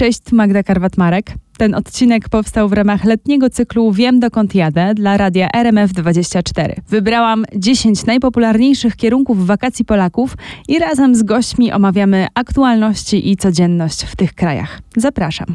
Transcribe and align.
Cześć, 0.00 0.32
Magda 0.32 0.62
Karwat-Marek. 0.62 1.22
Ten 1.58 1.74
odcinek 1.74 2.28
powstał 2.28 2.68
w 2.68 2.72
ramach 2.72 3.04
letniego 3.04 3.50
cyklu 3.50 3.92
Wiem 3.92 4.20
dokąd 4.20 4.54
jadę 4.54 4.94
dla 4.94 5.16
radia 5.16 5.48
RMF24. 5.48 6.74
Wybrałam 6.88 7.44
10 7.56 8.06
najpopularniejszych 8.06 8.96
kierunków 8.96 9.46
wakacji 9.46 9.84
Polaków 9.84 10.36
i 10.68 10.78
razem 10.78 11.14
z 11.14 11.22
gośćmi 11.22 11.72
omawiamy 11.72 12.26
aktualności 12.34 13.30
i 13.30 13.36
codzienność 13.36 14.04
w 14.04 14.16
tych 14.16 14.34
krajach. 14.34 14.80
Zapraszam. 14.96 15.46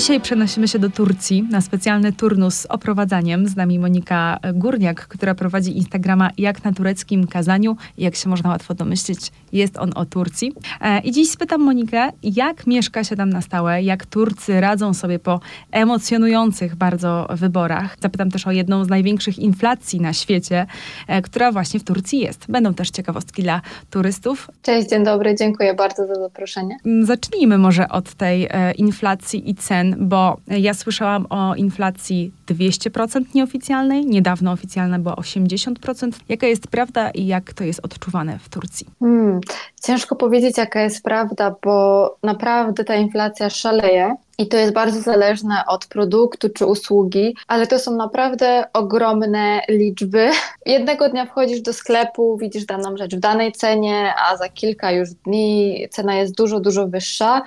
Dzisiaj 0.00 0.20
przenosimy 0.20 0.68
się 0.68 0.78
do 0.78 0.90
Turcji 0.90 1.42
na 1.50 1.60
specjalny 1.60 2.12
turnus 2.12 2.54
z 2.54 2.66
oprowadzaniem. 2.66 3.48
Z 3.48 3.56
nami 3.56 3.78
Monika 3.78 4.38
Górniak, 4.54 5.08
która 5.08 5.34
prowadzi 5.34 5.76
Instagrama 5.76 6.30
jak 6.38 6.64
na 6.64 6.72
tureckim 6.72 7.26
kazaniu. 7.26 7.76
Jak 7.98 8.16
się 8.16 8.28
można 8.28 8.50
łatwo 8.50 8.74
domyślić, 8.74 9.32
jest 9.52 9.78
on 9.78 9.92
o 9.94 10.04
Turcji. 10.04 10.52
E, 10.80 11.00
I 11.00 11.12
dziś 11.12 11.30
spytam 11.30 11.60
Monikę, 11.60 12.08
jak 12.22 12.66
mieszka 12.66 13.04
się 13.04 13.16
tam 13.16 13.30
na 13.30 13.40
stałe, 13.40 13.82
jak 13.82 14.06
Turcy 14.06 14.60
radzą 14.60 14.94
sobie 14.94 15.18
po 15.18 15.40
emocjonujących 15.72 16.76
bardzo 16.76 17.26
wyborach. 17.30 17.96
Zapytam 18.02 18.30
też 18.30 18.46
o 18.46 18.50
jedną 18.50 18.84
z 18.84 18.88
największych 18.88 19.38
inflacji 19.38 20.00
na 20.00 20.12
świecie, 20.12 20.66
e, 21.06 21.22
która 21.22 21.52
właśnie 21.52 21.80
w 21.80 21.84
Turcji 21.84 22.18
jest. 22.18 22.46
Będą 22.48 22.74
też 22.74 22.90
ciekawostki 22.90 23.42
dla 23.42 23.60
turystów. 23.90 24.50
Cześć, 24.62 24.88
dzień 24.88 25.04
dobry, 25.04 25.34
dziękuję 25.34 25.74
bardzo 25.74 26.06
za 26.06 26.14
zaproszenie. 26.14 26.76
Mm, 26.86 27.06
zacznijmy 27.06 27.58
może 27.58 27.88
od 27.88 28.14
tej 28.14 28.48
e, 28.50 28.72
inflacji 28.72 29.50
i 29.50 29.54
cen 29.54 29.89
bo 29.98 30.36
ja 30.46 30.74
słyszałam 30.74 31.26
o 31.30 31.54
inflacji 31.54 32.32
200% 32.48 33.34
nieoficjalnej, 33.34 34.06
niedawno 34.06 34.52
oficjalna 34.52 34.98
była 34.98 35.14
80%. 35.14 36.10
Jaka 36.28 36.46
jest 36.46 36.68
prawda 36.68 37.10
i 37.10 37.26
jak 37.26 37.52
to 37.52 37.64
jest 37.64 37.80
odczuwane 37.84 38.38
w 38.38 38.48
Turcji? 38.48 38.86
Hmm, 39.00 39.40
ciężko 39.84 40.16
powiedzieć, 40.16 40.58
jaka 40.58 40.80
jest 40.80 41.02
prawda, 41.02 41.54
bo 41.64 42.16
naprawdę 42.22 42.84
ta 42.84 42.94
inflacja 42.94 43.50
szaleje. 43.50 44.16
I 44.38 44.48
to 44.48 44.56
jest 44.56 44.72
bardzo 44.72 45.00
zależne 45.00 45.62
od 45.66 45.86
produktu 45.86 46.48
czy 46.48 46.66
usługi, 46.66 47.36
ale 47.48 47.66
to 47.66 47.78
są 47.78 47.96
naprawdę 47.96 48.64
ogromne 48.72 49.60
liczby. 49.68 50.30
Jednego 50.66 51.08
dnia 51.08 51.26
wchodzisz 51.26 51.60
do 51.60 51.72
sklepu, 51.72 52.36
widzisz 52.36 52.64
daną 52.64 52.96
rzecz 52.96 53.16
w 53.16 53.20
danej 53.20 53.52
cenie, 53.52 54.14
a 54.28 54.36
za 54.36 54.48
kilka 54.48 54.92
już 54.92 55.10
dni 55.10 55.86
cena 55.90 56.14
jest 56.14 56.36
dużo, 56.36 56.60
dużo 56.60 56.88
wyższa. 56.88 57.42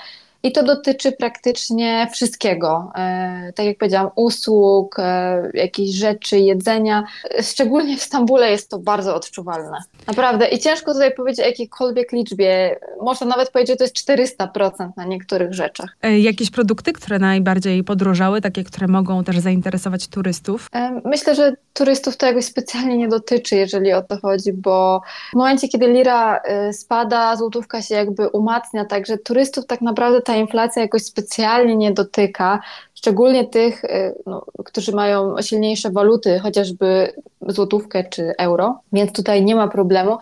I 0.46 0.52
to 0.52 0.64
dotyczy 0.64 1.12
praktycznie 1.12 2.08
wszystkiego. 2.12 2.92
E, 2.96 3.54
tak 3.56 3.66
jak 3.66 3.78
powiedziałam, 3.78 4.12
usług, 4.16 4.96
e, 5.00 5.52
jakichś 5.54 5.98
rzeczy, 5.98 6.40
jedzenia. 6.40 7.04
Szczególnie 7.42 7.98
w 7.98 8.02
Stambule 8.02 8.52
jest 8.52 8.70
to 8.70 8.80
bardzo 8.80 9.16
odczuwalne. 9.16 9.78
Naprawdę. 10.08 10.48
I 10.48 10.60
ciężko 10.60 10.94
tutaj 10.94 11.14
powiedzieć 11.14 11.46
o 11.46 11.48
jakiejkolwiek 11.48 12.12
liczbie. 12.12 12.80
Można 13.02 13.28
nawet 13.28 13.52
powiedzieć, 13.52 13.74
że 13.74 13.78
to 13.78 13.84
jest 13.84 13.96
400% 13.96 14.90
na 14.98 15.06
niektórych 15.06 15.54
rzeczach. 15.54 15.96
E, 16.02 16.20
jakieś 16.20 16.52
produkty, 16.52 16.94
które 16.94 17.20
najbardziej 17.20 17.84
podrożały, 17.84 18.42
takie, 18.42 18.64
które 18.64 18.88
mogą 18.88 19.24
też 19.24 19.40
zainteresować 19.40 20.08
turystów? 20.08 20.68
Myślę, 21.06 21.36
że 21.36 21.56
turystów 21.74 22.18
to 22.18 22.26
jakoś 22.26 22.46
specjalnie 22.46 22.98
nie 22.98 23.08
dotyczy, 23.08 23.56
jeżeli 23.56 23.94
o 23.94 24.02
to 24.02 24.18
chodzi, 24.22 24.54
bo 24.54 25.02
w 25.32 25.36
momencie, 25.36 25.68
kiedy 25.68 25.88
lira 25.88 26.42
spada, 26.72 27.36
złotówka 27.36 27.82
się 27.82 27.96
jakby 27.96 28.30
umacnia, 28.30 28.86
także 28.86 29.18
turystów 29.18 29.66
tak 29.66 29.82
naprawdę 29.82 30.22
ta 30.22 30.33
inflacja 30.36 30.82
jakoś 30.82 31.04
specjalnie 31.04 31.76
nie 31.76 31.92
dotyka, 31.92 32.60
szczególnie 32.96 33.48
tych, 33.48 33.84
y, 33.84 34.16
no, 34.26 34.46
którzy 34.66 34.92
mają 34.92 35.42
silniejsze 35.42 35.92
waluty, 35.92 36.40
chociażby 36.40 37.14
złotówkę 37.48 38.04
czy 38.04 38.34
euro, 38.38 38.80
więc 38.94 39.12
tutaj 39.12 39.44
nie 39.44 39.56
ma 39.56 39.68
problemu. 39.68 40.18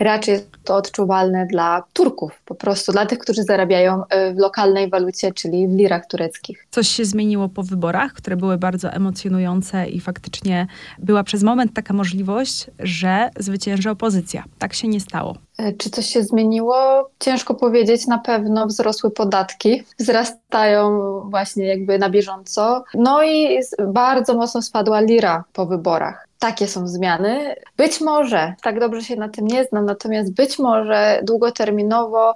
Raczej 0.00 0.32
jest 0.32 0.48
to 0.64 0.76
odczuwalne 0.76 1.46
dla 1.46 1.82
Turków, 1.92 2.42
po 2.44 2.54
prostu 2.54 2.92
dla 2.92 3.06
tych, 3.06 3.18
którzy 3.18 3.42
zarabiają 3.42 4.02
y, 4.02 4.34
w 4.34 4.38
lokalnej 4.38 4.90
walucie, 4.90 5.32
czyli 5.32 5.68
w 5.68 5.74
lirach 5.74 6.06
tureckich. 6.06 6.66
Coś 6.70 6.88
się 6.88 7.04
zmieniło 7.04 7.48
po 7.48 7.62
wyborach, 7.62 8.12
które 8.12 8.36
były 8.36 8.58
bardzo 8.58 8.90
emocjonujące 8.90 9.88
i 9.88 10.00
faktycznie 10.00 10.66
była 10.98 11.24
przez 11.24 11.42
moment 11.42 11.74
taka 11.74 11.94
możliwość, 11.94 12.66
że 12.78 13.30
zwycięży 13.38 13.90
opozycja. 13.90 14.44
Tak 14.58 14.74
się 14.74 14.88
nie 14.88 15.00
stało. 15.00 15.45
E, 15.58 15.72
czy 15.72 15.90
coś 15.90 16.06
się 16.06 16.22
zmieniło? 16.22 17.10
Ciężko 17.20 17.54
powiedzieć. 17.54 18.06
Na 18.06 18.18
pewno 18.18 18.66
wzrosły 18.66 19.10
podatki, 19.10 19.84
wzrastają 19.98 20.90
właśnie 21.30 21.66
jakby 21.66 21.98
na 21.98 22.10
bieżąco. 22.10 22.84
No 22.94 23.24
i 23.24 23.60
bardzo 23.86 24.34
mocno 24.34 24.62
spadła 24.62 25.00
lira 25.00 25.44
po 25.52 25.66
wyborach. 25.66 26.28
Takie 26.38 26.68
są 26.68 26.88
zmiany. 26.88 27.54
Być 27.76 28.00
może, 28.00 28.54
tak 28.62 28.80
dobrze 28.80 29.02
się 29.02 29.16
na 29.16 29.28
tym 29.28 29.46
nie 29.46 29.64
znam, 29.64 29.84
natomiast 29.84 30.34
być 30.34 30.58
może 30.58 31.20
długoterminowo 31.22 32.34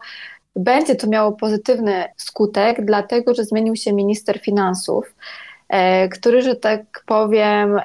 będzie 0.56 0.96
to 0.96 1.06
miało 1.06 1.32
pozytywny 1.32 2.04
skutek, 2.16 2.84
dlatego 2.84 3.34
że 3.34 3.44
zmienił 3.44 3.76
się 3.76 3.92
minister 3.92 4.40
finansów. 4.40 5.14
E, 5.70 6.08
który, 6.08 6.42
że 6.42 6.56
tak 6.56 7.02
powiem, 7.06 7.80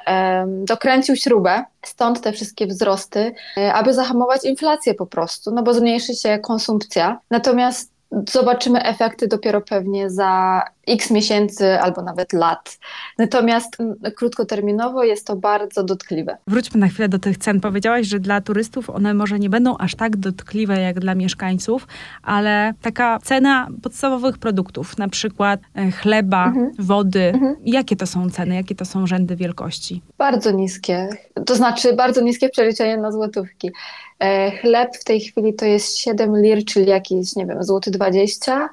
dokręcił 0.46 1.16
śrubę, 1.16 1.64
stąd 1.82 2.20
te 2.20 2.32
wszystkie 2.32 2.66
wzrosty, 2.66 3.34
e, 3.56 3.74
aby 3.74 3.94
zahamować 3.94 4.44
inflację 4.44 4.94
po 4.94 5.06
prostu, 5.06 5.50
no 5.50 5.62
bo 5.62 5.74
zmniejszy 5.74 6.14
się 6.14 6.38
konsumpcja. 6.38 7.20
Natomiast 7.30 7.92
zobaczymy 8.28 8.82
efekty 8.82 9.28
dopiero 9.28 9.60
pewnie 9.60 10.10
za 10.10 10.62
x 10.86 11.10
miesięcy 11.10 11.80
albo 11.80 12.02
nawet 12.02 12.32
lat. 12.32 12.78
Natomiast 13.18 13.80
mm, 13.80 13.96
krótkoterminowo 14.16 15.04
jest 15.04 15.26
to 15.26 15.36
bardzo 15.36 15.84
dotkliwe. 15.84 16.36
Wróćmy 16.46 16.80
na 16.80 16.88
chwilę 16.88 17.08
do 17.08 17.18
tych 17.18 17.38
cen. 17.38 17.60
Powiedziałaś, 17.60 18.06
że 18.06 18.20
dla 18.20 18.40
turystów 18.40 18.90
one 18.90 19.14
może 19.14 19.38
nie 19.38 19.50
będą 19.50 19.76
aż 19.78 19.94
tak 19.94 20.16
dotkliwe 20.16 20.80
jak 20.80 21.00
dla 21.00 21.14
mieszkańców, 21.14 21.86
ale 22.22 22.74
taka 22.82 23.18
cena 23.18 23.68
podstawowych 23.82 24.38
produktów, 24.38 24.98
na 24.98 25.08
przykład 25.08 25.60
e, 25.74 25.90
chleba, 25.90 26.46
mhm. 26.46 26.70
wody, 26.78 27.22
mhm. 27.34 27.56
jakie 27.64 27.96
to 27.96 28.06
są 28.06 28.30
ceny, 28.30 28.54
jakie 28.54 28.74
to 28.74 28.84
są 28.84 29.06
rzędy 29.06 29.36
wielkości? 29.36 30.02
Bardzo 30.18 30.50
niskie. 30.50 31.08
To 31.46 31.54
znaczy 31.56 31.92
bardzo 31.92 32.20
niskie 32.20 32.48
przeliczenie 32.48 32.96
na 32.96 33.12
złotówki. 33.12 33.70
E, 34.18 34.50
chleb 34.50 34.96
w 34.96 35.04
tej 35.04 35.20
chwili 35.20 35.54
to 35.54 35.64
jest 35.64 35.98
7 35.98 36.36
lir, 36.36 36.64
czyli 36.64 36.86
jakieś, 36.86 37.36
nie 37.36 37.46
wiem, 37.46 37.64
złoty 37.64 37.90
20. 37.90 38.68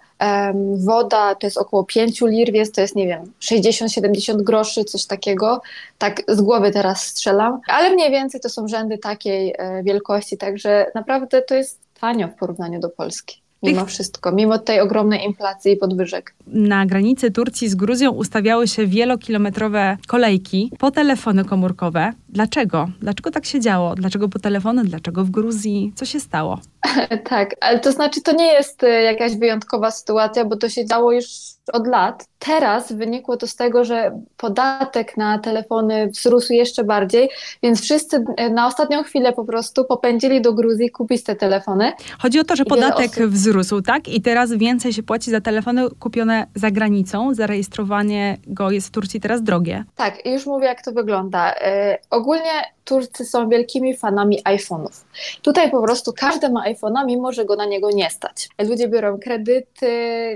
Woda 0.77 1.35
to 1.35 1.47
jest 1.47 1.57
około 1.57 1.83
5 1.83 2.21
lir, 2.21 2.51
więc 2.51 2.71
to 2.71 2.81
jest, 2.81 2.95
nie 2.95 3.07
wiem, 3.07 3.31
60-70 3.41 4.41
groszy, 4.41 4.83
coś 4.83 5.05
takiego. 5.05 5.61
Tak 5.97 6.21
z 6.27 6.41
głowy 6.41 6.71
teraz 6.71 7.01
strzelam. 7.01 7.59
Ale 7.67 7.89
mniej 7.89 8.11
więcej 8.11 8.41
to 8.41 8.49
są 8.49 8.67
rzędy 8.67 8.97
takiej 8.97 9.55
e, 9.57 9.83
wielkości, 9.83 10.37
także 10.37 10.85
naprawdę 10.95 11.41
to 11.41 11.55
jest 11.55 11.79
tanio 11.99 12.27
w 12.27 12.35
porównaniu 12.35 12.79
do 12.79 12.89
Polski 12.89 13.42
mimo 13.63 13.85
wszystko, 13.85 14.31
mimo 14.31 14.59
tej 14.59 14.79
ogromnej 14.79 15.25
inflacji 15.25 15.71
i 15.71 15.77
podwyżek. 15.77 16.33
Na 16.47 16.85
granicy 16.85 17.31
Turcji 17.31 17.69
z 17.69 17.75
Gruzją 17.75 18.11
ustawiały 18.11 18.67
się 18.67 18.87
wielokilometrowe 18.87 19.97
kolejki 20.07 20.71
po 20.79 20.91
telefony 20.91 21.45
komórkowe. 21.45 22.13
Dlaczego? 22.29 22.89
Dlaczego 22.99 23.31
tak 23.31 23.45
się 23.45 23.59
działo? 23.59 23.95
Dlaczego 23.95 24.29
po 24.29 24.39
telefony? 24.39 24.83
Dlaczego 24.83 25.23
w 25.23 25.29
Gruzji? 25.29 25.93
Co 25.95 26.05
się 26.05 26.19
stało? 26.19 26.59
tak, 27.29 27.55
ale 27.61 27.79
to 27.79 27.91
znaczy 27.91 28.21
to 28.21 28.31
nie 28.31 28.53
jest 28.53 28.83
e, 28.83 28.87
jakaś 29.03 29.37
wyjątkowa 29.37 29.91
sytuacja, 29.91 30.45
bo 30.45 30.55
to 30.55 30.69
się 30.69 30.85
działo 30.85 31.11
już 31.11 31.25
od 31.71 31.87
lat. 31.87 32.27
Teraz 32.39 32.93
wynikło 32.93 33.37
to 33.37 33.47
z 33.47 33.55
tego, 33.55 33.85
że 33.85 34.19
podatek 34.37 35.17
na 35.17 35.39
telefony 35.39 36.07
wzrósł 36.07 36.53
jeszcze 36.53 36.83
bardziej, 36.83 37.29
więc 37.63 37.81
wszyscy 37.81 38.23
e, 38.37 38.49
na 38.49 38.67
ostatnią 38.67 39.03
chwilę 39.03 39.33
po 39.33 39.45
prostu 39.45 39.85
popędzili 39.85 40.41
do 40.41 40.53
Gruzji 40.53 40.89
kupić 40.89 41.23
te 41.23 41.35
telefony. 41.35 41.93
Chodzi 42.19 42.39
o 42.39 42.43
to, 42.43 42.55
że 42.55 42.65
podatek 42.65 43.11
osób... 43.11 43.25
wzrósł, 43.25 43.81
tak? 43.81 44.07
I 44.07 44.21
teraz 44.21 44.53
więcej 44.53 44.93
się 44.93 45.03
płaci 45.03 45.31
za 45.31 45.41
telefony 45.41 45.89
kupione 45.99 46.47
za 46.55 46.71
granicą. 46.71 47.33
Zarejestrowanie 47.33 48.37
go 48.47 48.71
jest 48.71 48.87
w 48.87 48.91
Turcji 48.91 49.19
teraz 49.19 49.43
drogie. 49.43 49.83
Tak, 49.95 50.25
już 50.25 50.45
mówię, 50.45 50.65
jak 50.65 50.81
to 50.81 50.91
wygląda. 50.91 51.49
Yy, 51.51 51.97
ogólnie 52.09 52.51
Turcy 52.85 53.25
są 53.25 53.49
wielkimi 53.49 53.97
fanami 53.97 54.43
iPhone'ów. 54.43 55.05
Tutaj 55.41 55.71
po 55.71 55.81
prostu 55.81 56.13
każdy 56.13 56.49
ma 56.49 56.63
iPhone'a, 56.71 57.05
mimo 57.05 57.31
że 57.31 57.45
go 57.45 57.55
na 57.55 57.65
niego 57.65 57.91
nie 57.91 58.09
stać. 58.09 58.49
Ludzie 58.59 58.87
biorą 58.87 59.19
kredyty, 59.19 59.87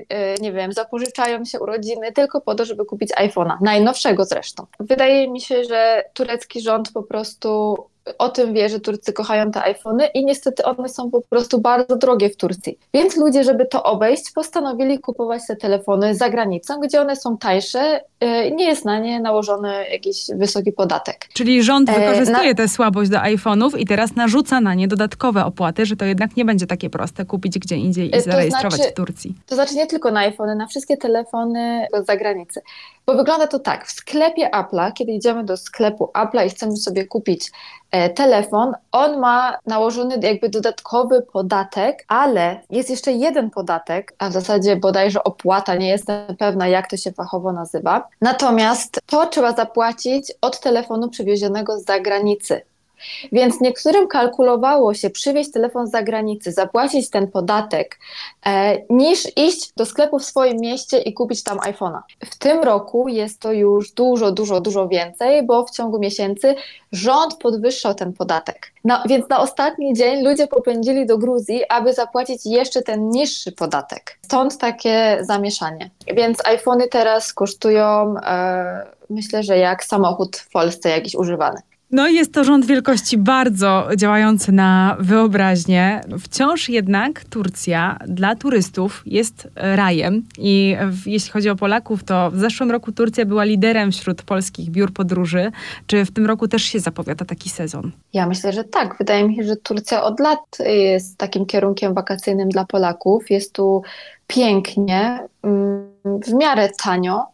e, 0.10 0.36
nie 0.36 0.52
wiem, 0.52 0.74
zapożyczają 0.74 1.46
się 1.46 1.60
urodziny 1.60 2.12
tylko 2.12 2.42
po 2.42 2.56
to, 2.56 2.66
żeby 2.66 2.86
kupić 2.86 3.12
iPhone'a. 3.12 3.58
Najnowszego 3.62 4.26
zresztą. 4.26 4.66
Wydaje 4.80 5.32
mi 5.32 5.42
się, 5.42 5.64
że 5.64 6.04
turecki 6.14 6.62
rząd 6.62 6.92
po 6.92 7.04
prostu 7.04 7.78
o 8.18 8.30
tym 8.30 8.54
wie, 8.54 8.70
że 8.70 8.80
Turcy 8.80 9.14
kochają 9.14 9.52
te 9.52 9.64
iPhony 9.64 10.08
i 10.08 10.26
niestety 10.26 10.64
one 10.64 10.90
są 10.90 11.12
po 11.12 11.22
prostu 11.22 11.62
bardzo 11.62 11.96
drogie 11.96 12.30
w 12.30 12.38
Turcji. 12.38 12.80
Więc 12.94 13.18
ludzie, 13.18 13.44
żeby 13.44 13.66
to 13.66 13.84
obejść, 13.84 14.32
postanowili 14.32 15.00
kupować 15.00 15.42
te 15.48 15.56
telefony 15.56 16.16
za 16.16 16.30
granicą, 16.30 16.80
gdzie 16.80 17.02
one 17.02 17.16
są 17.16 17.38
tańsze 17.38 18.02
i 18.50 18.56
nie 18.56 18.66
jest 18.66 18.86
na 18.86 19.00
nie 19.00 19.20
nałożony 19.20 19.90
jakiś 19.92 20.26
wysoki 20.36 20.72
podatek. 20.72 21.28
Czyli 21.34 21.64
rząd 21.64 21.90
e, 21.90 21.94
wykorzystuje 21.94 22.50
na... 22.50 22.56
tę 22.56 22.68
słabość 22.68 23.10
do 23.10 23.18
iPhone'ów 23.18 23.80
i 23.80 23.86
teraz 23.86 24.16
narzuca 24.16 24.62
na 24.62 24.74
nie 24.74 24.88
dodatkowe 24.88 25.46
opłaty, 25.46 25.86
że 25.86 25.96
to 25.96 26.06
jednak 26.06 26.38
nie 26.38 26.46
będzie 26.46 26.68
takie 26.68 26.90
proste 26.90 27.26
kupić 27.26 27.60
gdzie 27.60 27.76
indziej 27.76 28.16
i 28.16 28.22
zarejestrować 28.22 28.74
znaczy, 28.74 28.92
w 28.92 28.94
Turcji. 28.94 29.36
To 29.46 29.56
znaczy 29.56 29.76
nie 29.76 29.88
tylko 29.88 30.12
na 30.12 30.20
iPhony, 30.20 30.56
na 30.56 30.68
wszystkie 30.68 30.98
telefony 30.98 31.88
z 32.04 32.06
zagranicy. 32.06 32.62
Bo 33.06 33.16
wygląda 33.16 33.48
to 33.48 33.60
tak, 33.60 33.88
w 33.88 33.92
sklepie 33.92 34.50
Apple'a, 34.50 34.94
kiedy 34.94 35.12
idziemy 35.12 35.44
do 35.44 35.58
sklepu 35.58 36.12
Apple'a 36.14 36.46
i 36.46 36.50
chcemy 36.50 36.78
sobie 36.78 37.06
kupić 37.06 37.52
e, 37.87 37.87
telefon, 38.16 38.74
on 38.92 39.20
ma 39.20 39.58
nałożony 39.66 40.20
jakby 40.22 40.50
dodatkowy 40.50 41.22
podatek, 41.22 42.06
ale 42.08 42.62
jest 42.70 42.90
jeszcze 42.90 43.12
jeden 43.12 43.50
podatek, 43.50 44.14
a 44.20 44.30
w 44.30 44.34
zasadzie 44.34 44.76
bodajże 44.76 45.24
opłata, 45.24 45.76
nie 45.76 45.88
jestem 45.88 46.36
pewna 46.36 46.68
jak 46.68 46.90
to 46.90 46.98
się 46.98 47.12
fachowo 47.12 47.52
nazywa. 47.52 48.08
Natomiast 48.22 49.00
to 49.06 49.26
trzeba 49.26 49.52
zapłacić 49.52 50.34
od 50.42 50.60
telefonu 50.60 51.10
przywiezionego 51.10 51.80
z 51.80 51.86
zagranicy. 51.86 52.62
Więc 53.32 53.62
niektórym 53.62 54.08
kalkulowało 54.08 54.94
się 54.94 55.10
przywieźć 55.10 55.52
telefon 55.52 55.88
z 55.88 55.92
zagranicy, 55.92 56.52
zapłacić 56.52 57.10
ten 57.10 57.28
podatek, 57.28 58.00
e, 58.46 58.78
niż 58.90 59.38
iść 59.38 59.74
do 59.76 59.86
sklepu 59.86 60.20
w 60.20 60.26
swoim 60.26 60.58
mieście 60.58 60.98
i 60.98 61.14
kupić 61.14 61.44
tam 61.44 61.58
iPhone'a. 61.58 62.00
W 62.26 62.36
tym 62.36 62.64
roku 62.64 63.08
jest 63.08 63.40
to 63.40 63.52
już 63.52 63.92
dużo, 63.92 64.32
dużo, 64.32 64.62
dużo 64.62 64.88
więcej, 64.88 65.46
bo 65.46 65.66
w 65.66 65.72
ciągu 65.72 66.00
miesięcy 66.00 66.56
rząd 66.92 67.36
podwyższał 67.36 67.96
ten 67.96 68.14
podatek. 68.14 68.72
No, 68.84 69.04
więc 69.10 69.30
na 69.30 69.40
ostatni 69.40 69.94
dzień 69.94 70.24
ludzie 70.24 70.48
popędzili 70.48 71.06
do 71.06 71.18
Gruzji, 71.18 71.62
aby 71.70 71.94
zapłacić 71.94 72.46
jeszcze 72.46 72.82
ten 72.82 73.10
niższy 73.10 73.52
podatek. 73.52 74.20
Stąd 74.26 74.58
takie 74.58 75.18
zamieszanie. 75.22 75.90
Więc 76.14 76.46
iPhony 76.46 76.88
teraz 76.88 77.34
kosztują, 77.34 78.16
e, 78.18 78.88
myślę, 79.10 79.44
że 79.44 79.58
jak 79.58 79.84
samochód 79.84 80.38
w 80.38 80.52
Polsce 80.52 80.90
jakiś 80.90 81.16
używany. 81.16 81.62
No 81.92 82.08
jest 82.08 82.34
to 82.34 82.44
rząd 82.44 82.66
wielkości 82.66 83.18
bardzo 83.18 83.88
działający 83.98 84.52
na 84.52 84.98
wyobraźnię. 85.00 86.02
Wciąż 86.20 86.70
jednak 86.70 87.24
Turcja 87.24 88.00
dla 88.08 88.36
turystów 88.36 89.04
jest 89.06 89.48
rajem 89.56 90.24
i 90.38 90.76
jeśli 91.06 91.32
chodzi 91.32 91.50
o 91.50 91.56
Polaków, 91.56 92.04
to 92.04 92.32
w 92.32 92.38
zeszłym 92.38 92.72
roku 92.72 92.92
Turcja 92.92 93.26
była 93.26 93.44
liderem 93.44 93.92
wśród 93.92 94.22
polskich 94.22 94.70
biur 94.70 94.94
podróży. 94.94 95.52
Czy 95.88 96.06
w 96.06 96.12
tym 96.12 96.26
roku 96.26 96.48
też 96.48 96.64
się 96.64 96.80
zapowiada 96.80 97.26
taki 97.26 97.50
sezon? 97.50 97.92
Ja 98.14 98.28
myślę, 98.28 98.54
że 98.54 98.64
tak. 98.64 98.96
Wydaje 98.98 99.28
mi 99.28 99.36
się, 99.36 99.44
że 99.44 99.56
Turcja 99.56 100.04
od 100.04 100.20
lat 100.20 100.40
jest 100.60 101.18
takim 101.18 101.46
kierunkiem 101.46 101.94
wakacyjnym 101.94 102.50
dla 102.50 102.66
Polaków. 102.66 103.30
Jest 103.30 103.54
tu 103.54 103.82
pięknie, 104.28 105.20
mm, 105.44 105.87
w 106.26 106.34
miarę 106.34 106.70
tanio. 106.84 107.26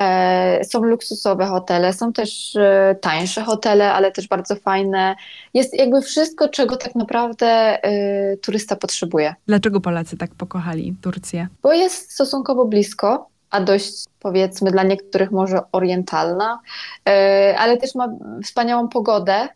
E, 0.00 0.64
są 0.64 0.82
luksusowe 0.82 1.46
hotele, 1.46 1.92
są 1.92 2.12
też 2.12 2.56
e, 2.56 2.96
tańsze 3.00 3.42
hotele, 3.42 3.92
ale 3.92 4.12
też 4.12 4.28
bardzo 4.28 4.56
fajne. 4.56 5.16
Jest 5.54 5.74
jakby 5.74 6.02
wszystko, 6.02 6.48
czego 6.48 6.76
tak 6.76 6.94
naprawdę 6.94 7.46
e, 7.46 8.36
turysta 8.36 8.76
potrzebuje. 8.76 9.34
Dlaczego 9.46 9.80
Polacy 9.80 10.16
tak 10.16 10.30
pokochali 10.34 10.94
Turcję? 11.02 11.48
Bo 11.62 11.72
jest 11.72 12.12
stosunkowo 12.12 12.64
blisko, 12.64 13.28
a 13.50 13.60
dość 13.60 14.04
powiedzmy 14.20 14.70
dla 14.70 14.82
niektórych 14.82 15.30
może 15.30 15.60
orientalna, 15.72 16.60
ale 17.58 17.76
też 17.76 17.94
ma 17.94 18.08
wspaniałą 18.44 18.88
pogodę. 18.88 19.48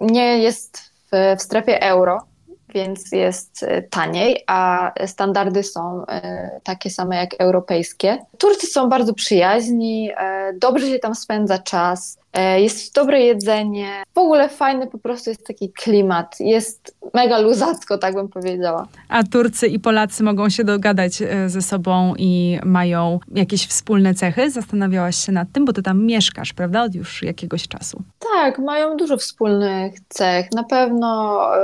Nie 0.00 0.38
jest 0.38 0.78
w, 1.12 1.36
w 1.38 1.42
strefie 1.42 1.82
euro, 1.82 2.27
więc 2.74 3.12
jest 3.12 3.62
e, 3.62 3.82
taniej, 3.82 4.44
a 4.46 4.92
standardy 5.06 5.62
są 5.62 6.06
e, 6.06 6.60
takie 6.64 6.90
same 6.90 7.16
jak 7.16 7.30
europejskie. 7.38 8.18
Turcy 8.38 8.66
są 8.66 8.88
bardzo 8.88 9.14
przyjaźni, 9.14 10.10
e, 10.16 10.52
dobrze 10.52 10.86
się 10.88 10.98
tam 10.98 11.14
spędza 11.14 11.58
czas. 11.58 12.18
E, 12.32 12.60
jest 12.60 12.94
dobre 12.94 13.20
jedzenie, 13.20 14.02
w 14.14 14.18
ogóle 14.18 14.48
fajny 14.48 14.86
po 14.86 14.98
prostu 14.98 15.30
jest 15.30 15.46
taki 15.46 15.72
klimat, 15.72 16.40
jest 16.40 16.96
mega 17.14 17.38
luzacko, 17.38 17.98
tak 17.98 18.14
bym 18.14 18.28
powiedziała. 18.28 18.88
A 19.08 19.22
Turcy 19.22 19.66
i 19.66 19.78
Polacy 19.78 20.22
mogą 20.22 20.48
się 20.48 20.64
dogadać 20.64 21.22
e, 21.22 21.48
ze 21.48 21.62
sobą 21.62 22.14
i 22.18 22.58
mają 22.64 23.20
jakieś 23.34 23.66
wspólne 23.66 24.14
cechy? 24.14 24.50
Zastanawiałaś 24.50 25.16
się 25.16 25.32
nad 25.32 25.48
tym, 25.52 25.64
bo 25.64 25.72
ty 25.72 25.82
tam 25.82 26.04
mieszkasz, 26.04 26.52
prawda, 26.52 26.82
od 26.82 26.94
już 26.94 27.22
jakiegoś 27.22 27.68
czasu. 27.68 28.02
Tak, 28.34 28.58
mają 28.58 28.96
dużo 28.96 29.16
wspólnych 29.16 29.94
cech. 30.08 30.52
Na 30.52 30.64
pewno 30.64 31.40
e, 31.56 31.58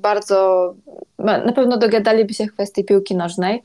bardzo, 0.00 0.74
na 1.18 1.52
pewno 1.52 1.76
dogadaliby 1.76 2.34
się 2.34 2.46
w 2.46 2.52
kwestii 2.52 2.84
piłki 2.84 3.16
nożnej 3.16 3.62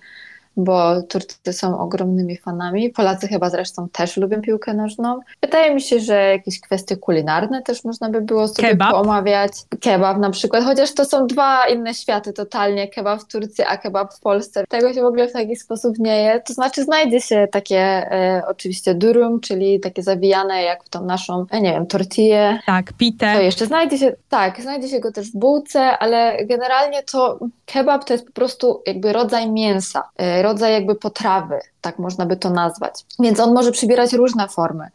bo 0.57 1.01
Turcy 1.01 1.53
są 1.53 1.79
ogromnymi 1.79 2.37
fanami. 2.37 2.89
Polacy 2.89 3.27
chyba 3.27 3.49
zresztą 3.49 3.89
też 3.89 4.17
lubią 4.17 4.41
piłkę 4.41 4.73
nożną. 4.73 5.19
Wydaje 5.41 5.75
mi 5.75 5.81
się, 5.81 5.99
że 5.99 6.15
jakieś 6.15 6.61
kwestie 6.61 6.97
kulinarne 6.97 7.61
też 7.61 7.83
można 7.83 8.09
by 8.09 8.21
było 8.21 8.47
sobie 8.47 8.67
kebab. 8.67 8.93
omawiać. 8.93 9.51
Kebab 9.81 10.17
na 10.17 10.29
przykład, 10.29 10.63
chociaż 10.63 10.93
to 10.93 11.05
są 11.05 11.27
dwa 11.27 11.67
inne 11.67 11.93
światy 11.93 12.33
totalnie. 12.33 12.87
Kebab 12.87 13.21
w 13.21 13.27
Turcji, 13.27 13.63
a 13.67 13.77
kebab 13.77 14.13
w 14.13 14.19
Polsce. 14.19 14.63
Tego 14.69 14.93
się 14.93 15.01
w 15.01 15.05
ogóle 15.05 15.27
w 15.27 15.33
taki 15.33 15.55
sposób 15.55 15.99
nie 15.99 16.23
je. 16.23 16.41
To 16.41 16.53
znaczy 16.53 16.83
znajdzie 16.83 17.21
się 17.21 17.47
takie 17.51 17.77
e, 17.77 18.41
oczywiście 18.47 18.95
durum, 18.95 19.39
czyli 19.39 19.79
takie 19.79 20.03
zawijane 20.03 20.63
jak 20.63 20.83
w 20.83 20.89
tą 20.89 21.05
naszą, 21.05 21.45
ja 21.51 21.59
nie 21.59 21.71
wiem, 21.71 21.87
tortillę. 21.87 22.59
Tak, 22.65 22.93
pitę. 22.93 23.33
To 23.35 23.41
jeszcze 23.41 23.65
znajdzie 23.65 23.97
się, 23.97 24.15
tak, 24.29 24.61
znajdzie 24.61 24.87
się 24.87 24.99
go 24.99 25.11
też 25.11 25.31
w 25.31 25.37
bułce, 25.37 25.97
ale 25.97 26.45
generalnie 26.45 27.03
to 27.03 27.39
kebab 27.65 28.05
to 28.05 28.13
jest 28.13 28.25
po 28.25 28.31
prostu 28.31 28.81
jakby 28.85 29.13
rodzaj 29.13 29.51
mięsa 29.51 30.03
e, 30.17 30.41
rodzaj 30.47 30.73
jakby 30.73 30.95
potrawy, 30.95 31.59
tak 31.81 31.99
można 31.99 32.25
by 32.25 32.37
to 32.37 32.49
nazwać. 32.49 32.93
Więc 33.19 33.39
on 33.39 33.53
może 33.53 33.71
przybierać 33.71 34.13
różne 34.13 34.47
formy. 34.47 34.87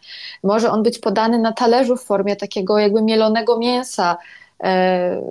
Może 0.42 0.70
on 0.70 0.82
być 0.82 0.98
podany 0.98 1.38
na 1.38 1.52
talerzu 1.52 1.96
w 1.96 2.02
formie 2.02 2.36
takiego 2.36 2.78
jakby 2.78 3.02
mielonego 3.02 3.58
mięsa, 3.58 4.16
e, 4.64 5.22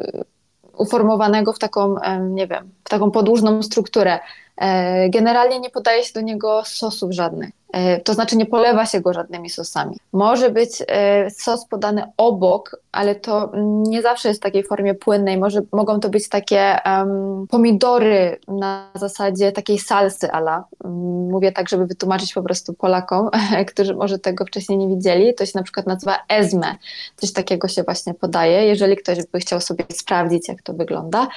uformowanego 0.78 1.54
w 1.54 1.60
taką, 1.60 2.00
e, 2.00 2.20
nie 2.20 2.48
wiem, 2.48 2.72
w 2.84 2.90
taką 2.90 3.12
podłużną 3.12 3.64
strukturę. 3.64 4.20
E, 4.58 5.10
generalnie 5.10 5.60
nie 5.60 5.70
podaje 5.70 6.04
się 6.04 6.14
do 6.14 6.22
niego 6.22 6.64
sosów 6.66 7.12
żadnych. 7.12 7.50
E, 7.72 8.00
to 8.00 8.14
znaczy 8.14 8.38
nie 8.38 8.46
polewa 8.46 8.86
się 8.86 9.02
go 9.02 9.14
żadnymi 9.14 9.50
sosami. 9.50 9.98
Może 10.14 10.50
być 10.50 10.84
e, 10.88 11.30
sos 11.30 11.66
podany 11.66 12.04
obok, 12.18 12.82
ale 12.92 13.16
to 13.16 13.52
nie 13.88 14.02
zawsze 14.02 14.30
jest 14.30 14.42
w 14.42 14.44
takiej 14.44 14.64
formie 14.64 14.94
płynnej. 14.94 15.38
Może, 15.38 15.62
mogą 15.72 16.00
to 16.00 16.10
być 16.10 16.30
takie 16.30 16.78
um, 16.86 17.48
pomidory 17.48 18.40
na 18.48 18.92
zasadzie 18.96 19.52
takiej 19.52 19.80
salsy 19.80 20.32
ala. 20.32 20.64
Mówię 21.30 21.52
tak, 21.52 21.70
żeby 21.70 21.86
wytłumaczyć 21.86 22.34
po 22.34 22.44
prostu 22.44 22.74
Polakom, 22.74 23.30
którzy 23.74 23.96
może 23.96 24.20
tego 24.20 24.46
wcześniej 24.46 24.78
nie 24.78 24.88
widzieli. 24.88 25.36
To 25.36 25.46
się 25.46 25.52
na 25.56 25.64
przykład 25.64 25.88
nazywa 25.88 26.18
ezme. 26.30 26.76
Coś 27.16 27.34
takiego 27.34 27.68
się 27.68 27.84
właśnie 27.84 28.14
podaje. 28.14 28.66
Jeżeli 28.66 28.98
ktoś 28.98 29.18
by 29.32 29.40
chciał 29.40 29.62
sobie 29.62 29.86
sprawdzić, 29.92 30.50
jak 30.50 30.62
to 30.62 30.74
wygląda, 30.74 31.28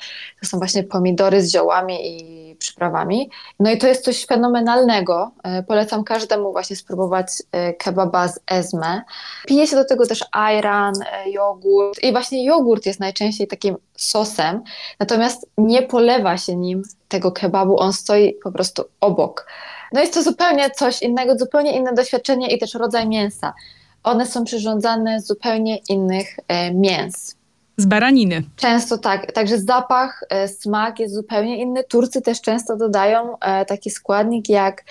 to 0.41 0.47
są 0.47 0.59
właśnie 0.59 0.85
pomidory 0.85 1.43
z 1.43 1.53
ziołami 1.53 1.99
i 2.03 2.57
przyprawami. 2.57 3.31
No 3.61 3.71
i 3.71 3.79
to 3.79 3.87
jest 3.87 4.05
coś 4.05 4.27
fenomenalnego. 4.27 5.31
E, 5.43 5.63
polecam 5.63 6.05
każdemu 6.05 6.24
każdemu 6.25 6.53
właśnie 6.53 6.77
spróbować 6.77 7.27
e, 7.53 7.73
kebaba 7.73 8.29
z 8.29 8.41
ezme. 8.47 9.03
Pije 9.47 9.67
się 9.67 9.77
do 9.77 9.85
tego 9.85 10.07
też 10.07 10.25
ayran, 10.33 10.95
e, 11.13 11.31
jogurt 11.31 12.03
i 12.03 12.13
właśnie 12.13 12.45
jogurt 12.45 12.87
jest 12.87 13.01
najczęściej 13.01 13.47
takim 13.47 13.77
sosem, 13.97 14.63
natomiast 15.01 15.47
nie 15.59 15.83
polewa 15.83 16.39
się 16.39 16.57
nim 16.57 16.83
tego 17.09 17.33
kebabu, 17.33 17.81
on 17.81 17.93
stoi 17.93 18.35
po 18.43 18.53
prostu 18.53 18.85
obok. 19.01 19.47
No 19.93 20.01
jest 20.01 20.15
to 20.15 20.23
zupełnie 20.23 20.71
coś 20.71 21.03
innego, 21.03 21.39
zupełnie 21.39 21.77
inne 21.77 21.93
doświadczenie 21.93 22.55
i 22.55 22.59
też 22.59 22.75
rodzaj 22.75 23.09
mięsa. 23.09 23.55
One 24.03 24.27
są 24.27 24.45
przyrządzane 24.45 25.21
z 25.21 25.27
zupełnie 25.27 25.79
innych 25.89 26.37
e, 26.49 26.75
mięs. 26.75 27.37
Z 27.77 27.87
baraniny. 27.87 28.43
Często 28.57 28.99
tak, 28.99 29.33
także 29.33 29.59
zapach, 29.59 30.25
smak 30.47 30.99
jest 30.99 31.15
zupełnie 31.15 31.63
inny. 31.63 31.85
Turcy 31.85 32.23
też 32.23 32.41
często 32.41 32.77
dodają 32.77 33.37
taki 33.67 33.91
składnik 33.91 34.49
jak 34.49 34.85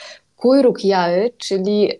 Kujruk 0.43 0.85
jary, 0.85 1.33
czyli 1.37 1.91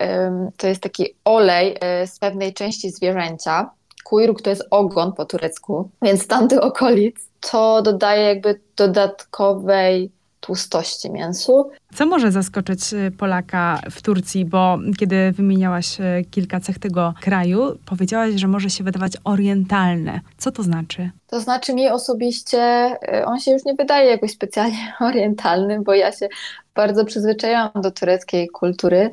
to 0.58 0.68
jest 0.68 0.82
taki 0.82 1.06
olej 1.26 1.76
e, 1.82 2.08
z 2.08 2.20
pewnej 2.20 2.54
części 2.54 2.92
zwierzęcia. 2.92 3.70
Kujruk 4.04 4.42
to 4.42 4.50
jest 4.50 4.64
ogon 4.70 5.14
po 5.14 5.26
turecku, 5.26 5.90
więc 6.02 6.24
z 6.24 6.28
tamtych 6.28 6.64
okolic 6.64 7.16
to 7.52 7.82
dodaje 7.82 8.24
jakby 8.24 8.60
dodatkowej 8.76 10.12
tłustości 10.40 11.12
mięsu. 11.12 11.70
Co 11.96 12.06
może 12.06 12.32
zaskoczyć 12.32 12.94
y, 12.94 13.12
Polaka 13.12 13.82
w 13.92 14.02
Turcji? 14.02 14.46
Bo 14.46 14.78
kiedy 15.00 15.32
wymieniałaś 15.32 16.00
y, 16.00 16.26
kilka 16.32 16.60
cech 16.60 16.80
tego 16.80 17.14
kraju, 17.22 17.78
powiedziałaś, 17.86 18.34
że 18.36 18.48
może 18.48 18.70
się 18.70 18.84
wydawać 18.84 19.14
orientalne. 19.24 20.20
Co 20.38 20.52
to 20.52 20.64
znaczy? 20.64 21.10
To 21.28 21.40
znaczy 21.40 21.74
mi 21.74 21.90
osobiście, 21.90 22.92
on 23.26 23.40
się 23.40 23.52
już 23.52 23.66
nie 23.66 23.74
wydaje 23.74 24.10
jakoś 24.10 24.32
specjalnie 24.32 24.94
orientalny, 25.10 25.82
bo 25.82 25.94
ja 25.94 26.12
się 26.12 26.28
bardzo 26.76 27.06
przyzwyczaiłam 27.06 27.70
do 27.76 27.92
tureckiej 27.92 28.48
kultury. 28.48 29.12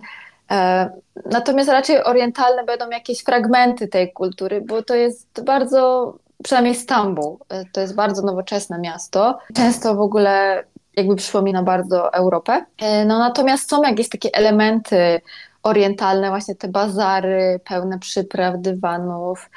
E, 0.51 0.91
natomiast 1.27 1.71
raczej 1.71 2.05
orientalne 2.05 2.65
będą 2.65 2.91
jakieś 2.91 3.23
fragmenty 3.23 3.89
tej 3.89 4.13
kultury, 4.13 4.61
bo 4.61 4.83
to 4.83 4.95
jest 4.95 5.45
bardzo, 5.45 6.15
przynajmniej 6.45 6.75
Stambuł, 6.75 7.39
to 7.73 7.81
jest 7.81 7.95
bardzo 7.95 8.23
nowoczesne 8.23 8.79
miasto. 8.79 9.39
Często 9.55 9.95
w 9.95 10.01
ogóle 10.01 10.65
jakby 10.97 11.17
przypomina 11.17 11.63
bardzo 11.63 12.13
Europę. 12.13 12.65
E, 12.79 13.05
no 13.05 13.19
natomiast 13.19 13.71
są 13.71 13.83
jakieś 13.83 14.09
takie 14.09 14.29
elementy 14.33 15.21
orientalne, 15.63 16.29
właśnie 16.29 16.55
te 16.55 16.69
bazary 16.69 17.61
pełne 17.65 17.99
przypraw, 17.99 18.55
dywanów, 18.59 19.51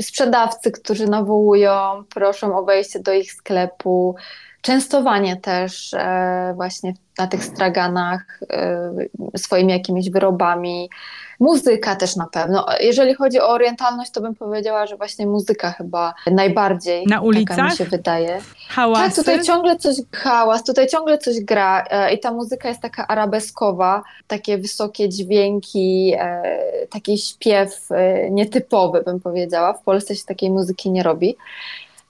sprzedawcy, 0.00 0.72
którzy 0.72 1.06
nawołują, 1.06 2.04
proszą 2.14 2.58
o 2.58 2.64
wejście 2.64 3.00
do 3.00 3.12
ich 3.12 3.32
sklepu. 3.32 4.14
Częstowanie 4.62 5.36
też 5.36 5.94
e, 5.94 6.52
właśnie 6.56 6.94
na 7.18 7.26
tych 7.26 7.44
straganach 7.44 8.40
e, 8.50 8.92
swoimi 9.36 9.72
jakimiś 9.72 10.10
wyrobami, 10.10 10.90
muzyka 11.40 11.96
też 11.96 12.16
na 12.16 12.26
pewno. 12.26 12.66
Jeżeli 12.80 13.14
chodzi 13.14 13.40
o 13.40 13.48
orientalność, 13.48 14.10
to 14.10 14.20
bym 14.20 14.34
powiedziała, 14.34 14.86
że 14.86 14.96
właśnie 14.96 15.26
muzyka 15.26 15.70
chyba 15.70 16.14
najbardziej 16.30 17.06
na 17.06 17.20
ulicach 17.20 17.56
taka 17.56 17.68
mi 17.68 17.76
się 17.76 17.84
wydaje. 17.84 18.40
Hałasy? 18.68 19.02
Tak, 19.02 19.14
tutaj 19.14 19.42
ciągle 19.42 19.76
coś 19.76 19.96
hałas, 20.12 20.64
tutaj 20.64 20.86
ciągle 20.86 21.18
coś 21.18 21.40
gra 21.40 21.84
e, 21.90 22.14
i 22.14 22.18
ta 22.18 22.32
muzyka 22.32 22.68
jest 22.68 22.80
taka 22.80 23.06
arabeskowa, 23.06 24.02
takie 24.26 24.58
wysokie 24.58 25.08
dźwięki, 25.08 26.14
taki 26.90 27.18
śpiew 27.18 27.88
nietypowy 28.30 29.02
bym 29.02 29.20
powiedziała. 29.20 29.72
W 29.72 29.82
Polsce 29.82 30.16
się 30.16 30.24
takiej 30.24 30.50
muzyki 30.50 30.90
nie 30.90 31.02
robi. 31.02 31.36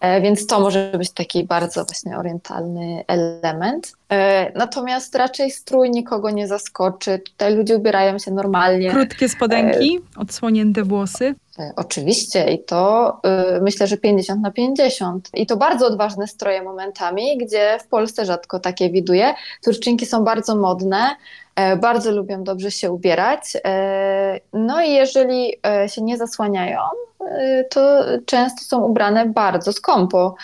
E, 0.03 0.21
więc 0.21 0.47
to 0.47 0.61
może 0.61 0.93
być 0.99 1.11
taki 1.11 1.45
bardzo 1.45 1.85
właśnie 1.85 2.19
orientalny 2.19 3.05
element. 3.07 3.93
E, 4.13 4.53
natomiast 4.59 5.15
raczej 5.15 5.51
strój 5.51 5.91
nikogo 5.91 6.31
nie 6.31 6.49
zaskoczy. 6.49 7.19
Tutaj 7.19 7.55
ludzie 7.55 7.77
ubierają 7.77 8.19
się 8.19 8.31
normalnie. 8.31 8.91
Krótkie 8.91 9.29
spodenki, 9.29 10.01
e, 10.17 10.21
odsłonięte 10.21 10.83
włosy. 10.83 11.35
Oczywiście 11.77 12.53
i 12.53 12.65
to 12.65 13.21
myślę, 13.61 13.87
że 13.87 13.97
50 13.97 14.43
na 14.43 14.51
50. 14.51 15.31
I 15.35 15.47
to 15.47 15.57
bardzo 15.57 15.87
odważne 15.87 16.27
stroje 16.27 16.63
momentami, 16.63 17.39
gdzie 17.39 17.79
w 17.81 17.87
Polsce 17.87 18.25
rzadko 18.25 18.61
takie 18.61 18.91
widuję. 18.91 19.35
Turczynki 19.65 20.07
są 20.07 20.25
bardzo 20.25 20.57
modne, 20.57 21.17
bardzo 21.81 22.11
lubią 22.11 22.45
dobrze 22.45 22.71
się 22.71 22.91
ubierać. 22.91 23.57
No 24.53 24.83
i 24.83 24.93
jeżeli 24.93 25.55
się 25.87 26.03
nie 26.03 26.17
zasłaniają, 26.17 26.79
to 27.71 28.05
często 28.27 28.65
są 28.65 28.85
ubrane 28.85 29.27
bardzo 29.27 29.73
skąpo. 29.73 30.35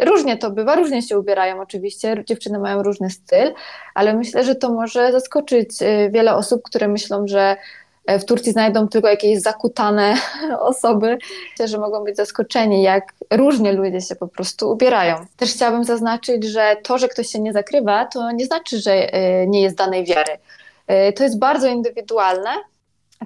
Różnie 0.00 0.36
to 0.36 0.50
bywa, 0.50 0.74
różnie 0.74 1.02
się 1.02 1.18
ubierają 1.18 1.60
oczywiście, 1.60 2.24
dziewczyny 2.26 2.58
mają 2.58 2.82
różny 2.82 3.10
styl, 3.10 3.52
ale 3.94 4.14
myślę, 4.14 4.44
że 4.44 4.54
to 4.54 4.72
może 4.72 5.12
zaskoczyć 5.12 5.70
wiele 6.10 6.34
osób, 6.34 6.62
które 6.62 6.88
myślą, 6.88 7.26
że 7.26 7.56
w 8.08 8.24
Turcji 8.24 8.52
znajdą 8.52 8.88
tylko 8.88 9.08
jakieś 9.08 9.40
zakutane 9.40 10.14
osoby, 10.60 11.18
że 11.64 11.78
mogą 11.78 12.04
być 12.04 12.16
zaskoczeni, 12.16 12.82
jak 12.82 13.14
różnie 13.30 13.72
ludzie 13.72 14.00
się 14.00 14.16
po 14.16 14.28
prostu 14.28 14.70
ubierają. 14.70 15.16
Też 15.36 15.52
chciałabym 15.52 15.84
zaznaczyć, 15.84 16.44
że 16.44 16.76
to, 16.82 16.98
że 16.98 17.08
ktoś 17.08 17.28
się 17.28 17.40
nie 17.40 17.52
zakrywa, 17.52 18.04
to 18.04 18.32
nie 18.32 18.46
znaczy, 18.46 18.80
że 18.80 19.08
nie 19.46 19.62
jest 19.62 19.76
danej 19.76 20.04
wiary. 20.04 20.32
To 21.16 21.24
jest 21.24 21.38
bardzo 21.38 21.66
indywidualne 21.66 22.50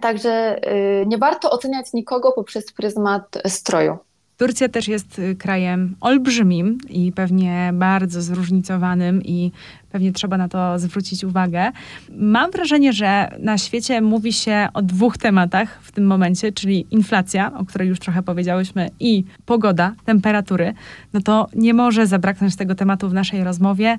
Także 0.00 0.60
nie 1.06 1.18
warto 1.18 1.50
oceniać 1.50 1.92
nikogo 1.92 2.32
poprzez 2.32 2.72
pryzmat 2.72 3.38
stroju. 3.46 3.98
Turcja 4.40 4.68
też 4.68 4.88
jest 4.88 5.18
y, 5.18 5.36
krajem 5.36 5.96
olbrzymim 6.00 6.78
i 6.88 7.12
pewnie 7.12 7.70
bardzo 7.74 8.22
zróżnicowanym 8.22 9.22
i 9.22 9.52
pewnie 9.90 10.12
trzeba 10.12 10.36
na 10.36 10.48
to 10.48 10.78
zwrócić 10.78 11.24
uwagę. 11.24 11.72
Mam 12.10 12.50
wrażenie, 12.50 12.92
że 12.92 13.28
na 13.38 13.58
świecie 13.58 14.00
mówi 14.00 14.32
się 14.32 14.68
o 14.74 14.82
dwóch 14.82 15.18
tematach 15.18 15.78
w 15.82 15.92
tym 15.92 16.06
momencie, 16.06 16.52
czyli 16.52 16.86
inflacja, 16.90 17.52
o 17.58 17.64
której 17.64 17.88
już 17.88 17.98
trochę 17.98 18.22
powiedziałyśmy, 18.22 18.90
i 19.00 19.24
pogoda, 19.46 19.94
temperatury. 20.04 20.74
No 21.12 21.20
to 21.20 21.46
nie 21.54 21.74
może 21.74 22.06
zabraknąć 22.06 22.56
tego 22.56 22.74
tematu 22.74 23.08
w 23.08 23.14
naszej 23.14 23.44
rozmowie. 23.44 23.98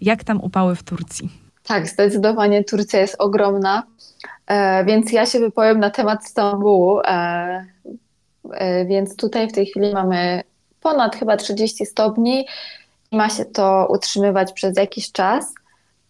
Jak 0.00 0.24
tam 0.24 0.40
upały 0.40 0.76
w 0.76 0.82
Turcji? 0.82 1.28
Tak, 1.62 1.88
zdecydowanie 1.88 2.64
Turcja 2.64 3.00
jest 3.00 3.16
ogromna. 3.18 3.82
E, 4.46 4.84
więc 4.84 5.12
ja 5.12 5.26
się 5.26 5.38
wypowiem 5.40 5.80
na 5.80 5.90
temat 5.90 6.26
Stambułu. 6.26 7.00
E, 8.50 8.58
e, 8.58 8.84
więc 8.84 9.16
tutaj 9.16 9.48
w 9.48 9.52
tej 9.52 9.66
chwili 9.66 9.92
mamy 9.92 10.42
ponad 10.80 11.16
chyba 11.16 11.36
30 11.36 11.86
stopni 11.86 12.46
i 13.10 13.16
ma 13.16 13.28
się 13.28 13.44
to 13.44 13.88
utrzymywać 13.90 14.52
przez 14.52 14.76
jakiś 14.76 15.12
czas. 15.12 15.54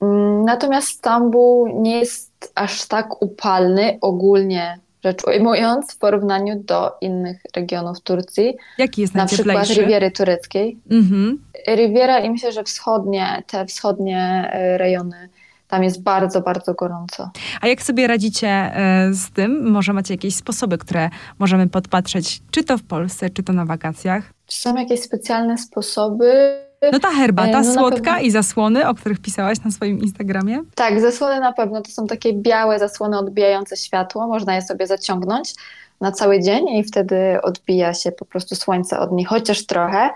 Mm, 0.02 0.44
natomiast 0.44 0.88
Stambuł 0.88 1.82
nie 1.82 1.98
jest 1.98 2.52
aż 2.54 2.86
tak 2.86 3.22
upalny 3.22 3.98
ogólnie 4.00 4.78
rzecz 5.04 5.24
ujmując 5.26 5.94
w 5.94 5.98
porównaniu 5.98 6.62
do 6.64 6.92
innych 7.00 7.42
regionów 7.56 8.00
Turcji. 8.00 8.56
Jaki 8.78 9.00
jest 9.00 9.14
Na 9.14 9.26
przykład 9.26 9.68
Riviery 9.68 10.10
tureckiej. 10.10 10.78
Mhm. 10.90 11.44
Riviera 11.68 12.20
i 12.20 12.30
myślę, 12.30 12.52
że 12.52 12.64
wschodnie, 12.64 13.42
te 13.46 13.66
wschodnie 13.66 14.50
rejony 14.76 15.28
tam 15.72 15.84
jest 15.84 16.02
bardzo, 16.02 16.40
bardzo 16.40 16.74
gorąco. 16.74 17.30
A 17.60 17.66
jak 17.66 17.82
sobie 17.82 18.06
radzicie 18.06 18.48
e, 18.48 19.08
z 19.12 19.30
tym? 19.30 19.70
Może 19.70 19.92
macie 19.92 20.14
jakieś 20.14 20.34
sposoby, 20.34 20.78
które 20.78 21.10
możemy 21.38 21.68
podpatrzeć, 21.68 22.42
czy 22.50 22.64
to 22.64 22.78
w 22.78 22.82
Polsce, 22.82 23.30
czy 23.30 23.42
to 23.42 23.52
na 23.52 23.64
wakacjach? 23.64 24.24
Czy 24.46 24.56
są 24.56 24.76
jakieś 24.76 25.02
specjalne 25.02 25.58
sposoby? 25.58 26.58
No 26.92 26.98
ta 26.98 27.10
herbata 27.10 27.60
e, 27.60 27.62
no 27.62 27.72
słodka 27.72 28.20
i 28.20 28.30
zasłony, 28.30 28.88
o 28.88 28.94
których 28.94 29.20
pisałaś 29.20 29.64
na 29.64 29.70
swoim 29.70 29.98
Instagramie? 29.98 30.62
Tak, 30.74 31.00
zasłony 31.00 31.40
na 31.40 31.52
pewno. 31.52 31.82
To 31.82 31.90
są 31.90 32.06
takie 32.06 32.32
białe 32.32 32.78
zasłony 32.78 33.18
odbijające 33.18 33.76
światło. 33.76 34.26
Można 34.26 34.54
je 34.54 34.62
sobie 34.62 34.86
zaciągnąć 34.86 35.54
na 36.00 36.12
cały 36.12 36.40
dzień 36.40 36.68
i 36.68 36.84
wtedy 36.84 37.16
odbija 37.42 37.94
się 37.94 38.12
po 38.12 38.24
prostu 38.24 38.54
słońce 38.54 38.98
od 38.98 39.12
nich, 39.12 39.28
chociaż 39.28 39.66
trochę. 39.66 40.10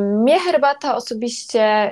Mnie 0.00 0.40
herbata 0.40 0.96
osobiście 0.96 1.90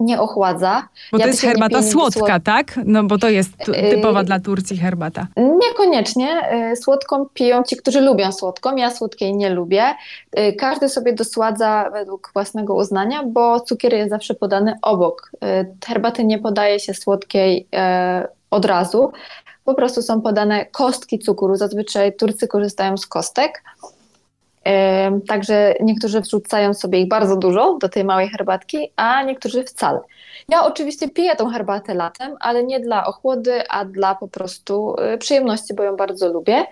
nie 0.00 0.20
ochładza. 0.20 0.88
Bo 1.12 1.18
ja 1.18 1.24
to 1.24 1.28
jest 1.28 1.40
herbata 1.40 1.82
słodka, 1.82 2.26
słod... 2.26 2.44
tak? 2.44 2.80
No 2.84 3.04
bo 3.04 3.18
to 3.18 3.28
jest 3.28 3.68
y, 3.68 3.90
typowa 3.90 4.24
dla 4.24 4.40
Turcji 4.40 4.76
herbata. 4.76 5.26
Niekoniecznie. 5.36 6.52
Y, 6.72 6.76
słodką 6.76 7.26
piją 7.34 7.62
ci, 7.62 7.76
którzy 7.76 8.00
lubią 8.00 8.32
słodką. 8.32 8.76
Ja 8.76 8.90
słodkiej 8.90 9.36
nie 9.36 9.50
lubię. 9.50 9.84
Y, 10.38 10.52
każdy 10.52 10.88
sobie 10.88 11.12
dosładza 11.12 11.90
według 11.92 12.30
własnego 12.34 12.74
uznania, 12.74 13.22
bo 13.22 13.60
cukier 13.60 13.94
jest 13.94 14.10
zawsze 14.10 14.34
podany 14.34 14.74
obok. 14.82 15.30
Herbaty 15.86 16.24
nie 16.24 16.38
podaje 16.38 16.80
się 16.80 16.94
słodkiej 16.94 17.68
od 18.50 18.64
razu. 18.64 19.12
Po 19.64 19.74
prostu 19.74 20.02
są 20.02 20.20
podane 20.20 20.66
kostki 20.66 21.18
cukru. 21.18 21.56
Zazwyczaj 21.56 22.16
Turcy 22.16 22.48
korzystają 22.48 22.96
z 22.96 23.06
kostek. 23.06 23.62
Także 25.28 25.74
niektórzy 25.80 26.20
wrzucają 26.20 26.74
sobie 26.74 27.00
ich 27.00 27.08
bardzo 27.08 27.36
dużo 27.36 27.78
do 27.80 27.88
tej 27.88 28.04
małej 28.04 28.28
herbatki, 28.28 28.92
a 28.96 29.22
niektórzy 29.22 29.64
wcale. 29.64 30.00
Ja 30.48 30.64
oczywiście 30.64 31.08
piję 31.08 31.36
tą 31.36 31.50
herbatę 31.50 31.94
latem, 31.94 32.36
ale 32.40 32.64
nie 32.64 32.80
dla 32.80 33.06
ochłody, 33.06 33.68
a 33.68 33.84
dla 33.84 34.14
po 34.14 34.28
prostu 34.28 34.96
y, 35.14 35.18
przyjemności, 35.18 35.74
bo 35.74 35.82
ją 35.82 35.96
bardzo 35.96 36.32
lubię. 36.32 36.66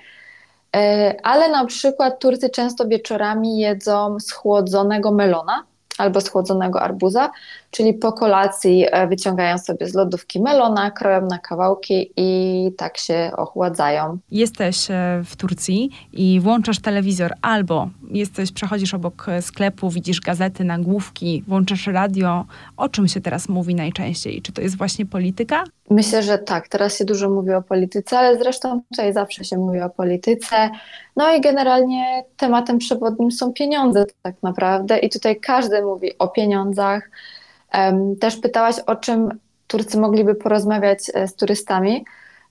E, 0.76 1.14
ale 1.22 1.48
na 1.48 1.64
przykład 1.64 2.18
Turcy 2.18 2.50
często 2.50 2.88
wieczorami 2.88 3.58
jedzą 3.58 4.20
schłodzonego 4.20 5.12
melona 5.12 5.64
albo 5.98 6.20
schłodzonego 6.20 6.82
arbuza, 6.82 7.30
czyli 7.74 7.94
po 7.94 8.12
kolacji 8.12 8.86
e, 8.90 9.06
wyciągają 9.06 9.58
sobie 9.58 9.88
z 9.88 9.94
lodówki 9.94 10.40
melona, 10.40 10.90
kroją 10.90 11.26
na 11.26 11.38
kawałki 11.38 12.12
i 12.16 12.70
tak 12.76 12.98
się 12.98 13.30
ochładzają. 13.36 14.18
Jesteś 14.30 14.90
e, 14.90 15.22
w 15.24 15.36
Turcji 15.36 15.90
i 16.12 16.40
włączasz 16.40 16.78
telewizor 16.78 17.34
albo 17.42 17.88
jesteś, 18.10 18.52
przechodzisz 18.52 18.94
obok 18.94 19.26
sklepu, 19.40 19.90
widzisz 19.90 20.20
gazety, 20.20 20.64
nagłówki, 20.64 21.44
włączasz 21.48 21.86
radio. 21.86 22.44
O 22.76 22.88
czym 22.88 23.08
się 23.08 23.20
teraz 23.20 23.48
mówi 23.48 23.74
najczęściej? 23.74 24.42
Czy 24.42 24.52
to 24.52 24.62
jest 24.62 24.76
właśnie 24.76 25.06
polityka? 25.06 25.64
Myślę, 25.90 26.22
że 26.22 26.38
tak. 26.38 26.68
Teraz 26.68 26.98
się 26.98 27.04
dużo 27.04 27.30
mówi 27.30 27.52
o 27.52 27.62
polityce, 27.62 28.18
ale 28.18 28.38
zresztą 28.38 28.80
tutaj 28.90 29.12
zawsze 29.12 29.44
się 29.44 29.58
mówi 29.58 29.80
o 29.80 29.90
polityce. 29.90 30.70
No 31.16 31.36
i 31.36 31.40
generalnie 31.40 32.24
tematem 32.36 32.78
przewodnim 32.78 33.32
są 33.32 33.52
pieniądze 33.52 34.04
tak 34.22 34.34
naprawdę 34.42 34.98
i 34.98 35.10
tutaj 35.10 35.40
każdy 35.40 35.82
mówi 35.82 36.18
o 36.18 36.28
pieniądzach. 36.28 37.10
Też 38.20 38.36
pytałaś, 38.36 38.76
o 38.86 38.96
czym 38.96 39.38
Turcy 39.66 39.98
mogliby 39.98 40.34
porozmawiać 40.34 41.10
e, 41.14 41.28
z 41.28 41.36
turystami. 41.36 42.04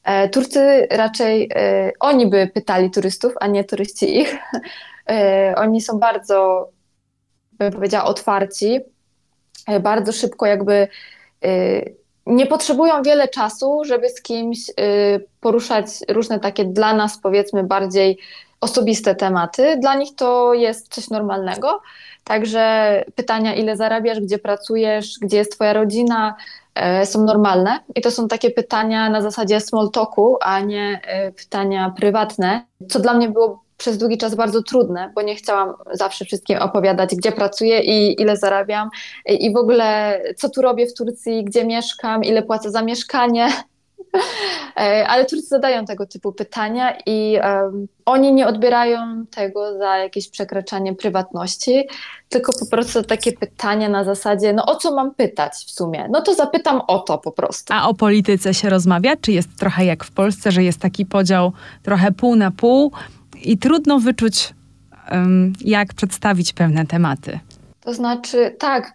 E, 0.04 0.30
Turcy 0.30 0.88
raczej, 0.92 1.50
e, 1.56 1.92
oni 2.00 2.28
by 2.28 2.48
pytali 2.54 2.92
turystów, 2.92 3.34
a 3.40 3.48
nie 3.48 3.64
turyści 3.64 4.20
ich. 4.20 4.36
Oni 5.56 5.82
są 5.82 6.00
bardzo, 6.00 6.70
bym 7.52 7.72
powiedziała, 7.72 8.06
otwarci. 8.06 8.80
Bardzo 9.82 10.12
szybko 10.12 10.46
jakby 10.46 10.88
nie 12.26 12.46
potrzebują 12.46 13.04
wiele 13.04 13.28
czasu, 13.28 13.82
żeby 13.86 14.10
z 14.10 14.22
kimś 14.22 14.60
poruszać 15.42 15.86
różne 16.10 16.40
takie 16.40 16.66
dla 16.66 16.94
nas, 16.94 17.18
powiedzmy, 17.18 17.64
bardziej 17.64 18.20
osobiste 18.64 19.16
tematy. 19.16 19.78
Dla 19.78 19.96
nich 19.96 20.16
to 20.16 20.54
jest 20.54 20.94
coś 20.94 21.10
normalnego. 21.10 21.82
Także 22.24 23.06
pytania, 23.16 23.56
ile 23.56 23.78
zarabiasz, 23.78 24.20
gdzie 24.20 24.40
pracujesz, 24.40 25.20
gdzie 25.22 25.38
jest 25.38 25.52
Twoja 25.52 25.74
rodzina, 25.74 26.36
e, 26.76 27.06
są 27.06 27.24
normalne. 27.24 27.80
I 27.96 28.02
to 28.02 28.12
są 28.12 28.28
takie 28.28 28.52
pytania 28.52 29.10
na 29.10 29.22
zasadzie 29.22 29.60
small 29.60 29.92
talku, 29.92 30.38
a 30.42 30.60
nie 30.60 31.02
e, 31.04 31.32
pytania 31.32 31.94
prywatne, 31.98 32.66
co 32.90 33.00
dla 33.00 33.14
mnie 33.14 33.30
było 33.30 33.63
przez 33.84 33.98
długi 33.98 34.18
czas 34.18 34.36
bardzo 34.36 34.64
trudne, 34.64 35.12
bo 35.16 35.22
nie 35.22 35.36
chciałam 35.36 35.74
zawsze 35.92 36.26
wszystkim 36.26 36.58
opowiadać, 36.58 37.16
gdzie 37.16 37.32
pracuję 37.32 37.80
i 37.80 38.22
ile 38.22 38.38
zarabiam 38.38 38.90
i 39.26 39.54
w 39.54 39.58
ogóle 39.58 40.20
co 40.38 40.50
tu 40.50 40.62
robię 40.62 40.88
w 40.88 40.94
Turcji, 40.94 41.44
gdzie 41.44 41.66
mieszkam, 41.66 42.24
ile 42.24 42.44
płacę 42.44 42.72
za 42.72 42.82
mieszkanie. 42.82 43.48
E, 44.78 45.08
ale 45.08 45.26
Turcy 45.26 45.48
zadają 45.48 45.86
tego 45.86 46.06
typu 46.06 46.32
pytania 46.32 46.98
i 47.06 47.38
um, 47.44 47.88
oni 48.06 48.34
nie 48.34 48.48
odbierają 48.48 49.26
tego 49.26 49.78
za 49.78 49.98
jakieś 49.98 50.30
przekraczanie 50.30 50.96
prywatności, 50.96 51.88
tylko 52.30 52.54
po 52.60 52.66
prostu 52.66 53.04
takie 53.04 53.32
pytania 53.32 53.90
na 53.90 54.04
zasadzie, 54.04 54.54
no 54.54 54.66
o 54.66 54.76
co 54.76 54.96
mam 54.96 55.16
pytać 55.16 55.54
w 55.54 55.72
sumie? 55.72 56.08
No 56.12 56.22
to 56.22 56.34
zapytam 56.34 56.82
o 56.88 57.00
to 57.00 57.18
po 57.18 57.32
prostu. 57.32 57.74
A 57.74 57.88
o 57.88 57.94
polityce 57.94 58.54
się 58.54 58.70
rozmawia? 58.70 59.16
Czy 59.16 59.32
jest 59.32 59.50
trochę 59.60 59.86
jak 59.86 60.04
w 60.04 60.12
Polsce, 60.12 60.52
że 60.52 60.64
jest 60.64 60.80
taki 60.80 61.06
podział 61.06 61.52
trochę 61.84 62.12
pół 62.12 62.36
na 62.36 62.52
pół 62.52 62.92
i 63.44 63.58
trudno 63.58 64.00
wyczuć, 64.00 64.54
jak 65.62 65.94
przedstawić 65.94 66.54
pewne 66.54 66.86
tematy? 66.86 67.40
To 67.84 67.94
znaczy, 67.94 68.56
tak, 68.60 68.94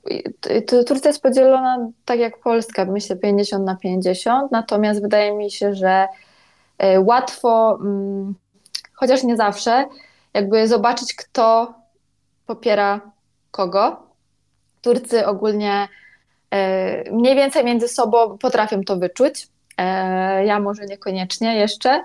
Turcja 0.86 1.08
jest 1.08 1.22
podzielona 1.22 1.88
tak 2.04 2.18
jak 2.18 2.40
Polska, 2.40 2.84
myślę 2.84 3.16
50 3.16 3.64
na 3.64 3.76
50, 3.76 4.52
natomiast 4.52 5.02
wydaje 5.02 5.32
mi 5.32 5.50
się, 5.50 5.74
że 5.74 6.06
e, 6.78 7.00
łatwo, 7.00 7.78
mm, 7.80 8.34
chociaż 8.94 9.22
nie 9.22 9.36
zawsze, 9.36 9.84
jakby 10.34 10.68
zobaczyć, 10.68 11.14
kto 11.14 11.74
popiera 12.46 13.00
kogo. 13.50 14.02
Turcy 14.82 15.26
ogólnie 15.26 15.88
e, 16.50 17.12
mniej 17.12 17.36
więcej 17.36 17.64
między 17.64 17.88
sobą 17.88 18.38
potrafią 18.38 18.84
to 18.84 18.96
wyczuć. 18.96 19.48
E, 19.78 20.44
ja 20.44 20.60
może 20.60 20.84
niekoniecznie 20.84 21.56
jeszcze, 21.56 22.04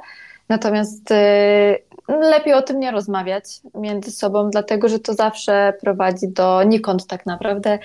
natomiast 0.50 1.14
lepiej 2.08 2.54
o 2.54 2.62
tym 2.62 2.80
nie 2.80 2.92
rozmawiać 2.92 3.46
między 3.76 4.12
sobą, 4.12 4.50
dlatego 4.50 4.90
że 4.90 5.00
to 5.00 5.14
zawsze 5.14 5.74
prowadzi 5.82 6.28
do 6.28 6.64
nikąd 6.64 7.08
tak 7.08 7.26
naprawdę. 7.26 7.80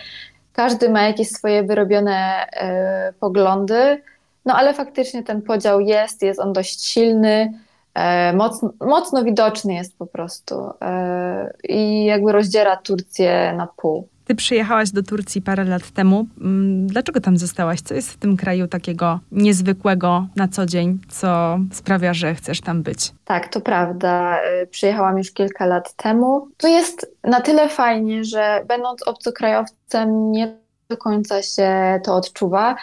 Każdy 0.53 0.91
ma 0.91 1.03
jakieś 1.03 1.29
swoje 1.29 1.63
wyrobione 1.63 2.47
e, 2.53 3.13
poglądy, 3.21 4.03
no 4.45 4.55
ale 4.55 4.75
faktycznie 4.75 5.23
ten 5.23 5.43
podział 5.43 5.81
jest, 5.81 6.23
jest 6.23 6.41
on 6.41 6.53
dość 6.53 6.85
silny, 6.85 7.53
e, 7.95 8.33
mocno, 8.33 8.73
mocno 8.81 9.25
widoczny 9.25 9.75
jest 9.75 9.99
po 9.99 10.07
prostu 10.07 10.71
e, 10.83 11.53
i 11.65 12.05
jakby 12.05 12.33
rozdziera 12.33 12.77
Turcję 12.77 13.55
na 13.57 13.67
pół. 13.67 14.09
Ty 14.29 14.35
przyjechałaś 14.35 14.91
do 14.91 15.03
Turcji 15.03 15.43
parę 15.43 15.65
lat 15.65 15.91
temu. 15.91 16.27
Mm, 16.41 16.87
dlaczego 16.87 17.21
tam 17.21 17.39
zostałaś? 17.39 17.81
Co 17.81 17.95
jest 17.95 18.13
w 18.13 18.17
tym 18.17 18.37
kraju 18.37 18.69
takiego 18.69 19.21
niezwykłego 19.33 20.27
na 20.37 20.49
co 20.49 20.67
dzień, 20.67 20.99
co 21.09 21.59
sprawia, 21.73 22.15
że 22.15 22.35
chcesz 22.35 22.61
tam 22.61 22.83
być? 22.83 23.13
Tak, 23.25 23.49
to 23.49 23.61
prawda. 23.61 24.39
Y, 24.63 24.67
przyjechałam 24.67 25.19
już 25.19 25.33
kilka 25.33 25.67
lat 25.67 25.93
temu. 25.93 26.49
Tu 26.57 26.67
jest 26.67 27.15
na 27.25 27.41
tyle 27.41 27.69
fajnie, 27.69 28.25
że 28.25 28.65
będąc 28.67 29.09
obcokrajowcem 29.09 30.33
nie 30.33 30.57
do 30.89 30.97
końca 30.97 31.43
się 31.43 32.01
to 32.05 32.15
odczuwa. 32.15 32.77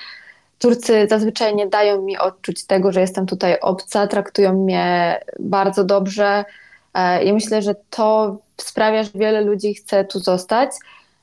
Turcy 0.60 1.08
zazwyczaj 1.10 1.56
nie 1.56 1.68
dają 1.68 2.02
mi 2.02 2.18
odczuć 2.18 2.66
tego, 2.66 2.92
że 2.92 3.02
jestem 3.02 3.26
tutaj 3.26 3.60
obca, 3.60 4.08
traktują 4.08 4.64
mnie 4.64 5.20
bardzo 5.40 5.84
dobrze 5.84 6.46
e, 6.94 7.24
i 7.24 7.34
myślę, 7.34 7.62
że 7.62 7.76
to 7.90 8.38
sprawia, 8.58 9.04
że 9.04 9.10
wiele 9.16 9.42
ludzi 9.42 9.74
chce 9.74 10.06
tu 10.06 10.20
zostać 10.20 10.70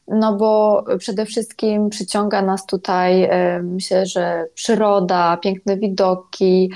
no 0.08 0.36
bo 0.36 0.84
przede 0.98 1.26
wszystkim 1.26 1.90
przyciąga 1.90 2.42
nas 2.42 2.66
tutaj, 2.66 3.30
myślę, 3.62 4.06
że 4.06 4.46
przyroda, 4.54 5.36
piękne 5.36 5.76
widoki, 5.76 6.70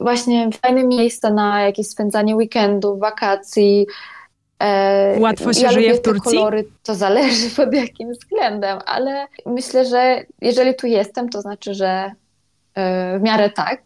właśnie 0.00 0.50
fajne 0.62 0.84
miejsca 0.84 1.30
na 1.30 1.62
jakieś 1.62 1.88
spędzanie 1.88 2.36
weekendów, 2.36 3.00
wakacji. 3.00 3.86
E, 4.62 5.20
Łatwo 5.20 5.52
się 5.52 5.60
ja 5.60 5.72
żyje 5.72 5.94
w 5.94 6.02
Turcji? 6.02 6.38
Kolory, 6.38 6.64
to 6.82 6.94
zależy 6.94 7.50
pod 7.56 7.74
jakim 7.74 8.12
względem, 8.12 8.78
ale 8.86 9.26
myślę, 9.46 9.84
że 9.84 10.24
jeżeli 10.40 10.74
tu 10.74 10.86
jestem, 10.86 11.28
to 11.28 11.40
znaczy, 11.40 11.74
że 11.74 12.12
e, 12.74 13.18
w 13.18 13.22
miarę 13.22 13.50
tak. 13.50 13.80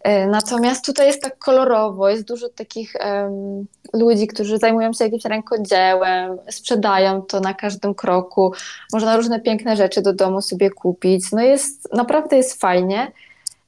E, 0.00 0.26
natomiast 0.26 0.86
tutaj 0.86 1.06
jest 1.06 1.22
tak 1.22 1.38
kolorowo, 1.38 2.08
jest 2.08 2.28
dużo 2.28 2.48
takich 2.48 2.92
um, 3.04 3.66
ludzi, 3.92 4.26
którzy 4.26 4.58
zajmują 4.58 4.92
się 4.92 5.04
jakimś 5.04 5.24
rękodziełem, 5.24 6.38
sprzedają 6.50 7.22
to 7.22 7.40
na 7.40 7.54
każdym 7.54 7.94
kroku. 7.94 8.52
Można 8.92 9.16
różne 9.16 9.40
piękne 9.40 9.76
rzeczy 9.76 10.02
do 10.02 10.12
domu 10.12 10.42
sobie 10.42 10.70
kupić. 10.70 11.32
No 11.32 11.42
jest, 11.42 11.94
naprawdę 11.94 12.36
jest 12.36 12.60
fajnie. 12.60 13.12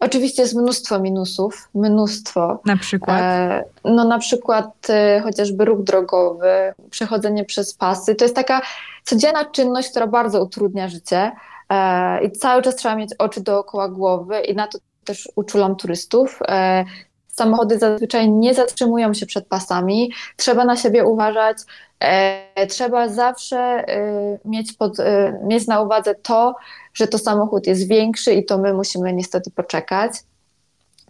Oczywiście 0.00 0.42
jest 0.42 0.54
mnóstwo 0.54 1.00
minusów, 1.00 1.68
mnóstwo. 1.74 2.60
Na 2.64 2.76
przykład? 2.76 3.20
E, 3.20 3.64
no 3.84 4.04
na 4.04 4.18
przykład 4.18 4.90
e, 4.90 5.20
chociażby 5.20 5.64
ruch 5.64 5.82
drogowy, 5.82 6.74
przechodzenie 6.90 7.44
przez 7.44 7.74
pasy. 7.74 8.14
To 8.14 8.24
jest 8.24 8.34
taka 8.34 8.60
codzienna 9.04 9.44
czynność, 9.44 9.90
która 9.90 10.06
bardzo 10.06 10.42
utrudnia 10.42 10.88
życie 10.88 11.32
e, 11.68 12.24
i 12.24 12.32
cały 12.32 12.62
czas 12.62 12.76
trzeba 12.76 12.96
mieć 12.96 13.14
oczy 13.18 13.40
dookoła 13.40 13.88
głowy 13.88 14.40
i 14.40 14.54
na 14.54 14.66
to 14.66 14.78
też 15.04 15.28
uczulam 15.36 15.76
turystów. 15.76 16.38
E, 16.48 16.84
samochody 17.28 17.78
zazwyczaj 17.78 18.30
nie 18.30 18.54
zatrzymują 18.54 19.14
się 19.14 19.26
przed 19.26 19.46
pasami, 19.46 20.12
trzeba 20.36 20.64
na 20.64 20.76
siebie 20.76 21.04
uważać, 21.04 21.58
e, 22.00 22.66
trzeba 22.66 23.08
zawsze 23.08 23.58
e, 23.58 24.38
mieć, 24.44 24.72
pod, 24.72 24.96
mieć 25.44 25.66
na 25.66 25.80
uwadze 25.80 26.14
to, 26.14 26.54
że 26.94 27.08
to 27.08 27.18
samochód 27.18 27.66
jest 27.66 27.88
większy 27.88 28.32
i 28.32 28.44
to 28.44 28.58
my 28.58 28.74
musimy 28.74 29.12
niestety 29.12 29.50
poczekać. 29.50 30.12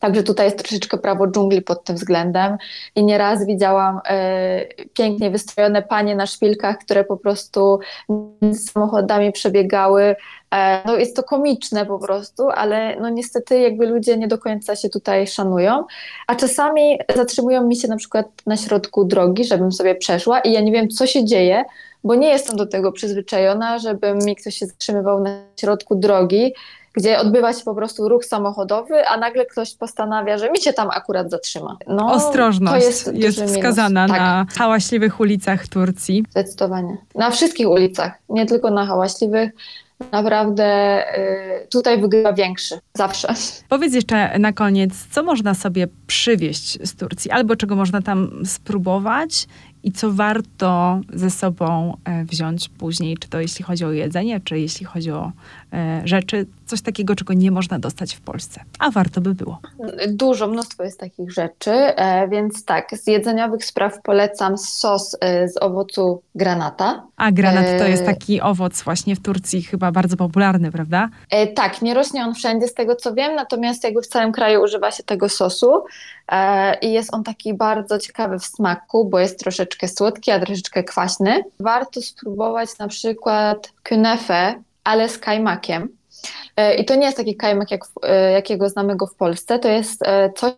Także 0.02 0.22
tutaj 0.22 0.46
jest 0.46 0.58
troszeczkę 0.58 0.98
prawo 0.98 1.26
dżungli 1.26 1.62
pod 1.62 1.84
tym 1.84 1.96
względem 1.96 2.56
i 2.94 3.04
nieraz 3.04 3.46
widziałam 3.46 4.00
e, 4.08 4.64
pięknie 4.94 5.30
wystrojone 5.30 5.82
panie 5.82 6.16
na 6.16 6.26
szpilkach, 6.26 6.78
które 6.78 7.04
po 7.04 7.16
prostu 7.16 7.78
z 8.40 8.70
samochodami 8.70 9.32
przebiegały. 9.32 10.16
E, 10.54 10.82
no 10.86 10.96
jest 10.96 11.16
to 11.16 11.22
komiczne 11.22 11.86
po 11.86 11.98
prostu, 11.98 12.50
ale 12.50 12.96
no 13.00 13.08
niestety 13.08 13.60
jakby 13.60 13.86
ludzie 13.86 14.16
nie 14.16 14.28
do 14.28 14.38
końca 14.38 14.76
się 14.76 14.88
tutaj 14.88 15.26
szanują, 15.26 15.84
a 16.26 16.34
czasami 16.34 16.98
zatrzymują 17.16 17.66
mi 17.66 17.76
się 17.76 17.88
na 17.88 17.96
przykład 17.96 18.26
na 18.46 18.56
środku 18.56 19.04
drogi, 19.04 19.44
żebym 19.44 19.72
sobie 19.72 19.94
przeszła 19.94 20.40
i 20.40 20.52
ja 20.52 20.60
nie 20.60 20.72
wiem 20.72 20.88
co 20.88 21.06
się 21.06 21.24
dzieje, 21.24 21.64
bo 22.04 22.14
nie 22.14 22.28
jestem 22.28 22.56
do 22.56 22.66
tego 22.66 22.92
przyzwyczajona, 22.92 23.78
żeby 23.78 24.14
mi 24.14 24.36
ktoś 24.36 24.54
się 24.54 24.66
zatrzymywał 24.66 25.20
na 25.20 25.30
środku 25.60 25.94
drogi, 25.94 26.54
gdzie 26.94 27.18
odbywa 27.18 27.52
się 27.52 27.64
po 27.64 27.74
prostu 27.74 28.08
ruch 28.08 28.24
samochodowy, 28.24 29.06
a 29.06 29.16
nagle 29.16 29.46
ktoś 29.46 29.74
postanawia, 29.74 30.38
że 30.38 30.50
mi 30.50 30.58
się 30.58 30.72
tam 30.72 30.88
akurat 30.90 31.30
zatrzyma. 31.30 31.76
No, 31.86 32.12
Ostrożność 32.12 32.86
jest, 32.86 33.14
jest 33.14 33.42
wskazana 33.42 34.08
tak. 34.08 34.18
na 34.18 34.46
hałaśliwych 34.58 35.20
ulicach 35.20 35.68
Turcji. 35.68 36.24
Zdecydowanie. 36.30 36.96
Na 37.14 37.30
wszystkich 37.30 37.68
ulicach, 37.68 38.12
nie 38.28 38.46
tylko 38.46 38.70
na 38.70 38.86
hałaśliwych 38.86 39.50
naprawdę 40.12 40.98
y, 41.18 41.66
tutaj 41.70 42.00
wygrywa 42.00 42.32
większy, 42.32 42.78
zawsze. 42.94 43.34
Powiedz 43.68 43.94
jeszcze 43.94 44.38
na 44.38 44.52
koniec, 44.52 44.92
co 45.10 45.22
można 45.22 45.54
sobie 45.54 45.88
przywieźć 46.06 46.78
z 46.88 46.96
Turcji, 46.96 47.30
albo 47.30 47.56
czego 47.56 47.76
można 47.76 48.02
tam 48.02 48.42
spróbować 48.44 49.46
i 49.84 49.92
co 49.92 50.12
warto 50.12 51.00
ze 51.12 51.30
sobą 51.30 51.96
e, 52.04 52.24
wziąć 52.24 52.68
później, 52.68 53.18
czy 53.18 53.28
to 53.28 53.40
jeśli 53.40 53.64
chodzi 53.64 53.84
o 53.84 53.92
jedzenie, 53.92 54.40
czy 54.40 54.58
jeśli 54.58 54.86
chodzi 54.86 55.10
o 55.10 55.32
e, 55.72 56.02
rzeczy, 56.04 56.46
coś 56.66 56.82
takiego, 56.82 57.14
czego 57.14 57.32
nie 57.32 57.50
można 57.50 57.78
dostać 57.78 58.14
w 58.14 58.20
Polsce, 58.20 58.60
a 58.78 58.90
warto 58.90 59.20
by 59.20 59.34
było. 59.34 59.58
Dużo, 60.08 60.46
mnóstwo 60.46 60.82
jest 60.84 61.00
takich 61.00 61.32
rzeczy, 61.32 61.70
e, 61.70 62.28
więc 62.28 62.64
tak, 62.64 62.90
z 62.98 63.06
jedzeniowych 63.06 63.64
spraw 63.64 64.02
polecam 64.02 64.58
sos 64.58 65.16
z 65.46 65.62
owocu 65.62 66.22
granata. 66.34 67.06
A 67.16 67.32
granat 67.32 67.66
to 67.78 67.84
jest 67.84 68.06
taki 68.06 68.40
owoc 68.40 68.82
właśnie 68.82 69.16
w 69.16 69.20
Turcji 69.22 69.62
chyba 69.62 69.92
bardzo 69.92 70.16
popularny, 70.16 70.72
prawda? 70.72 71.08
Tak, 71.54 71.82
nie 71.82 71.94
rośnie 71.94 72.24
on 72.24 72.34
wszędzie 72.34 72.68
z 72.68 72.74
tego 72.74 72.96
co 72.96 73.14
wiem, 73.14 73.34
natomiast 73.34 73.84
jakby 73.84 74.02
w 74.02 74.06
całym 74.06 74.32
kraju 74.32 74.62
używa 74.62 74.90
się 74.90 75.02
tego 75.02 75.28
sosu 75.28 75.84
i 76.82 76.92
jest 76.92 77.14
on 77.14 77.24
taki 77.24 77.54
bardzo 77.54 77.98
ciekawy 77.98 78.38
w 78.38 78.44
smaku, 78.44 79.08
bo 79.08 79.18
jest 79.18 79.38
troszeczkę 79.38 79.71
słodki, 79.88 80.30
a 80.30 80.40
troszeczkę 80.40 80.84
kwaśny. 80.84 81.44
Warto 81.60 82.02
spróbować 82.02 82.78
na 82.78 82.88
przykład 82.88 83.72
künefe, 83.82 84.54
ale 84.84 85.08
z 85.08 85.18
kajmakiem. 85.18 85.88
E, 86.56 86.74
I 86.74 86.84
to 86.84 86.94
nie 86.94 87.04
jest 87.04 87.16
taki 87.16 87.36
kajmak, 87.36 87.70
jak, 87.70 87.84
e, 88.02 88.32
jakiego 88.32 88.68
znamy 88.68 88.96
go 88.96 89.06
w 89.06 89.14
Polsce. 89.14 89.58
To 89.58 89.68
jest 89.68 90.02
e, 90.06 90.32
coś 90.32 90.52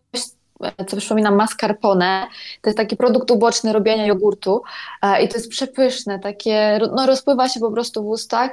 co 0.86 0.96
przypomina 0.96 1.30
mascarpone. 1.30 2.26
To 2.62 2.70
jest 2.70 2.78
taki 2.78 2.96
produkt 2.96 3.30
uboczny 3.30 3.72
robienia 3.72 4.06
jogurtu 4.06 4.62
e, 5.02 5.22
i 5.22 5.28
to 5.28 5.34
jest 5.34 5.50
przepyszne, 5.50 6.18
takie, 6.18 6.80
no 6.96 7.06
rozpływa 7.06 7.48
się 7.48 7.60
po 7.60 7.70
prostu 7.70 8.02
w 8.02 8.06
ustach 8.06 8.50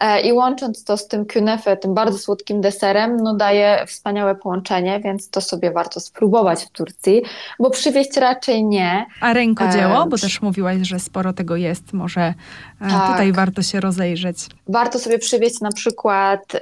e, 0.00 0.20
i 0.20 0.32
łącząc 0.32 0.84
to 0.84 0.96
z 0.96 1.08
tym 1.08 1.24
künefe, 1.24 1.76
tym 1.76 1.94
bardzo 1.94 2.18
słodkim 2.18 2.60
deserem, 2.60 3.16
no 3.16 3.34
daje 3.34 3.84
wspaniałe 3.86 4.34
połączenie, 4.34 5.00
więc 5.00 5.30
to 5.30 5.40
sobie 5.40 5.70
warto 5.70 6.00
spróbować 6.00 6.64
w 6.64 6.70
Turcji, 6.70 7.22
bo 7.58 7.70
przywieźć 7.70 8.16
raczej 8.16 8.64
nie. 8.64 9.06
A 9.20 9.32
rękodzieło, 9.32 10.02
e, 10.02 10.06
bo 10.06 10.18
też 10.18 10.42
mówiłaś, 10.42 10.78
że 10.82 10.98
sporo 10.98 11.32
tego 11.32 11.56
jest, 11.56 11.92
może 11.92 12.34
tak. 12.80 13.10
tutaj 13.10 13.32
warto 13.32 13.62
się 13.62 13.80
rozejrzeć. 13.80 14.38
Warto 14.68 14.98
sobie 14.98 15.18
przywieźć 15.18 15.60
na 15.60 15.72
przykład 15.72 16.52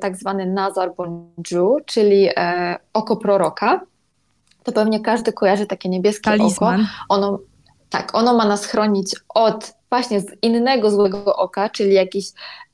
tak 0.00 0.16
zwany 0.16 0.46
nazar 0.46 0.94
bonju, 0.94 1.76
czyli 1.86 2.28
oko 2.92 3.16
proroka 3.16 3.80
to 4.72 4.80
pewnie 4.80 5.00
każdy 5.00 5.32
kojarzy 5.32 5.66
takie 5.66 5.88
niebieskie 5.88 6.30
Talisman. 6.30 6.80
oko. 6.80 6.90
Ono, 7.08 7.38
tak, 7.90 8.14
ono 8.14 8.36
ma 8.36 8.44
nas 8.44 8.66
chronić 8.66 9.14
od 9.28 9.78
właśnie 9.90 10.20
z 10.20 10.26
innego 10.42 10.90
złego 10.90 11.36
oka, 11.36 11.68
czyli 11.70 11.94
jakichś 11.94 12.26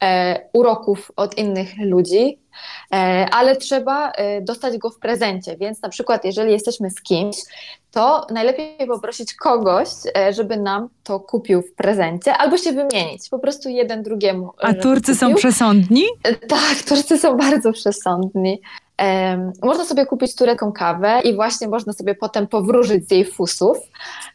e, 0.03 0.41
uroków 0.53 1.13
od 1.17 1.39
innych 1.39 1.69
ludzi, 1.79 2.39
e, 2.93 2.97
ale 3.33 3.57
trzeba 3.57 4.11
e, 4.11 4.41
dostać 4.43 4.79
go 4.79 4.91
w 4.91 4.99
prezencie. 4.99 5.57
Więc 5.57 5.83
na 5.83 5.89
przykład, 5.89 6.25
jeżeli 6.25 6.53
jesteśmy 6.53 6.91
z 6.91 7.03
kimś, 7.03 7.37
to 7.91 8.27
najlepiej 8.31 8.87
poprosić 8.87 9.35
kogoś, 9.35 9.89
e, 10.17 10.33
żeby 10.33 10.57
nam 10.57 10.89
to 11.03 11.21
kupił 11.21 11.63
w 11.63 11.75
prezencie, 11.75 12.37
albo 12.37 12.57
się 12.59 12.73
wymienić, 12.73 13.29
po 13.31 13.39
prostu 13.39 13.69
jeden 13.69 14.03
drugiemu. 14.03 14.53
A 14.59 14.69
żeby 14.69 14.83
Turcy 14.83 15.13
kupił. 15.13 15.29
są 15.29 15.35
przesądni? 15.35 16.05
E, 16.25 16.35
Tak, 16.35 16.83
Turcy 16.89 17.19
są 17.19 17.37
bardzo 17.37 17.73
przesądni. 17.73 18.61
Można 19.63 19.85
sobie 19.85 20.07
kupić 20.07 20.35
turecką 20.35 20.73
kawę 20.73 21.21
i 21.25 21.35
właśnie 21.35 21.69
można 21.69 21.93
sobie 21.93 22.15
potem 22.15 22.47
powróżyć 22.47 23.09
z 23.09 23.11
jej 23.11 23.25
fusów, 23.25 23.79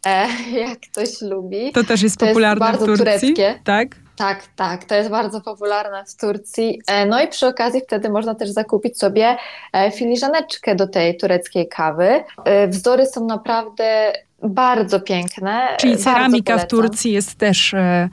e, 0.06 0.28
jak 0.68 0.80
ktoś 0.80 1.22
lubi. 1.22 1.72
To 1.72 1.84
też 1.84 2.02
jest 2.02 2.18
To 2.18 2.26
jest 2.26 2.34
popularne 2.36 2.60
bardzo 2.66 2.86
w 2.86 2.88
Turcji, 2.88 3.04
tureckie. 3.06 3.60
tak? 3.64 3.88
Tak, 4.16 4.44
tak, 4.56 4.84
to 4.86 4.96
jest 4.96 5.10
bardzo 5.10 5.42
popularne 5.42 6.06
w 6.06 6.16
Turcji. 6.16 6.82
E, 6.88 7.06
No 7.06 7.22
i 7.24 7.28
przy 7.28 7.48
okazji 7.48 7.82
wtedy 7.82 8.10
można 8.10 8.36
też 8.36 8.50
zakupić 8.50 8.98
sobie 9.00 9.38
e, 9.74 9.92
filiżaneczkę 9.92 10.76
do 10.76 10.88
tej 10.88 11.18
tureckiej 11.18 11.68
kawy. 11.68 12.24
E, 12.46 12.68
Wzory 12.68 13.06
są 13.06 13.26
naprawdę 13.26 14.14
bardzo 14.44 15.00
piękne. 15.00 15.68
Czyli 15.78 15.98
ceramika 15.98 16.58
w. 16.58 16.68
Turcji 16.68 17.12
jest 17.12 17.36
też 17.36 17.74
mm, 17.74 18.10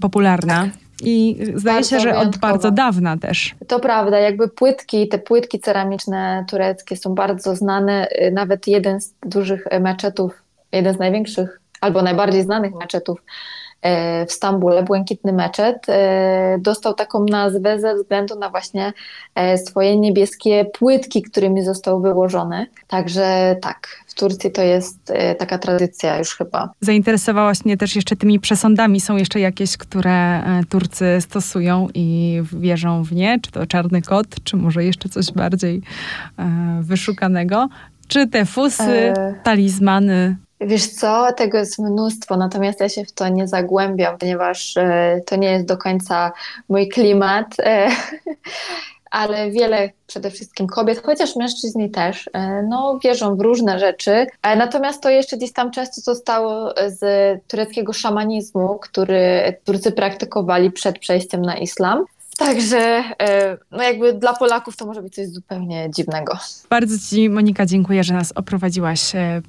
popularna. 0.00 0.68
I 1.02 1.36
zdaje 1.54 1.76
Bardzo 1.76 1.90
się, 1.90 2.00
że 2.00 2.16
od 2.16 2.38
bardzo 2.38 2.70
dawna 2.70 3.16
też. 3.16 3.54
To 3.68 3.80
prawda, 3.80 4.18
jakby 4.18 4.48
płytki, 4.48 5.08
te 5.08 5.18
płytki 5.18 5.60
ceramiczne 5.60 6.44
tureckie 6.50 6.96
są 6.96 7.14
bardzo 7.14 7.56
znane. 7.56 8.08
Y, 8.10 8.30
Nawet 8.30 8.66
jeden 8.66 9.00
z 9.00 9.14
dużych 9.26 9.66
meczetów, 9.80 10.42
jeden 10.72 10.94
z 10.94 10.98
największych 10.98 11.60
albo 11.80 12.02
najbardziej 12.02 12.42
znanych 12.42 12.74
meczetów 12.74 13.22
w 14.28 14.32
Stambule, 14.32 14.82
Błękitny 14.82 15.32
Meczet, 15.32 15.88
e, 15.88 16.56
dostał 16.60 16.94
taką 16.94 17.24
nazwę 17.24 17.80
ze 17.80 17.94
względu 17.94 18.38
na 18.38 18.50
właśnie 18.50 18.92
e, 19.34 19.58
swoje 19.58 19.96
niebieskie 19.96 20.64
płytki, 20.64 21.22
którymi 21.22 21.64
został 21.64 22.00
wyłożony. 22.00 22.66
Także 22.88 23.56
tak, 23.62 23.88
w 24.06 24.14
Turcji 24.14 24.52
to 24.52 24.62
jest 24.62 25.10
e, 25.10 25.34
taka 25.34 25.58
tradycja 25.58 26.18
już 26.18 26.36
chyba. 26.36 26.70
Zainteresowałaś 26.80 27.64
mnie 27.64 27.76
też 27.76 27.96
jeszcze 27.96 28.16
tymi 28.16 28.40
przesądami. 28.40 29.00
Są 29.00 29.16
jeszcze 29.16 29.40
jakieś, 29.40 29.76
które 29.76 30.12
e, 30.12 30.62
Turcy 30.68 31.20
stosują 31.20 31.88
i 31.94 32.40
wierzą 32.52 33.04
w 33.04 33.12
nie? 33.12 33.40
Czy 33.40 33.50
to 33.50 33.66
czarny 33.66 34.02
kot, 34.02 34.26
czy 34.44 34.56
może 34.56 34.84
jeszcze 34.84 35.08
coś 35.08 35.32
bardziej 35.32 35.82
e, 36.38 36.80
wyszukanego? 36.82 37.68
Czy 38.08 38.26
te 38.26 38.44
fusy, 38.44 38.82
E, 38.82 39.34
talizmany? 39.42 40.36
Wiesz 40.66 40.86
co, 40.86 41.32
tego 41.32 41.58
jest 41.58 41.78
mnóstwo, 41.78 42.36
natomiast 42.36 42.80
ja 42.80 42.88
się 42.88 43.04
w 43.04 43.12
to 43.12 43.28
nie 43.28 43.48
zagłębiam, 43.48 44.18
ponieważ 44.18 44.76
e, 44.76 45.20
to 45.26 45.36
nie 45.36 45.50
jest 45.50 45.66
do 45.66 45.76
końca 45.76 46.32
mój 46.68 46.88
klimat, 46.88 47.46
e, 47.58 47.88
ale 49.10 49.50
wiele 49.50 49.90
przede 50.06 50.30
wszystkim 50.30 50.66
kobiet, 50.66 51.02
chociaż 51.06 51.36
mężczyźni 51.36 51.90
też, 51.90 52.30
e, 52.32 52.62
no, 52.62 52.98
wierzą 53.04 53.36
w 53.36 53.40
różne 53.40 53.78
rzeczy. 53.78 54.26
Natomiast 54.56 55.02
to 55.02 55.10
jeszcze 55.10 55.36
gdzieś 55.36 55.52
tam 55.52 55.70
często 55.70 56.00
zostało 56.00 56.74
z 56.86 57.02
tureckiego 57.48 57.92
szamanizmu, 57.92 58.78
który 58.78 59.56
Turcy 59.64 59.92
praktykowali 59.92 60.70
przed 60.70 60.98
przejściem 60.98 61.42
na 61.42 61.56
islam. 61.56 62.04
Także 62.38 62.78
e, 63.22 63.58
no 63.70 63.82
jakby 63.82 64.12
dla 64.12 64.34
Polaków 64.34 64.76
to 64.76 64.86
może 64.86 65.02
być 65.02 65.14
coś 65.14 65.28
zupełnie 65.28 65.90
dziwnego. 65.90 66.38
Bardzo 66.70 66.98
Ci, 66.98 67.30
Monika, 67.30 67.66
dziękuję, 67.66 68.04
że 68.04 68.14
nas 68.14 68.32
oprowadziłaś 68.32 69.14
e, 69.14 69.42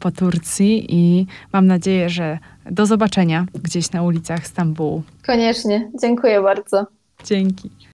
po 0.00 0.10
Turcji 0.10 0.94
i 0.94 1.26
mam 1.52 1.66
nadzieję, 1.66 2.10
że 2.10 2.38
do 2.70 2.86
zobaczenia 2.86 3.46
gdzieś 3.62 3.90
na 3.92 4.02
ulicach 4.02 4.46
Stambułu. 4.46 5.02
Koniecznie. 5.26 5.90
Dziękuję 6.00 6.42
bardzo. 6.42 6.86
Dzięki. 7.24 7.70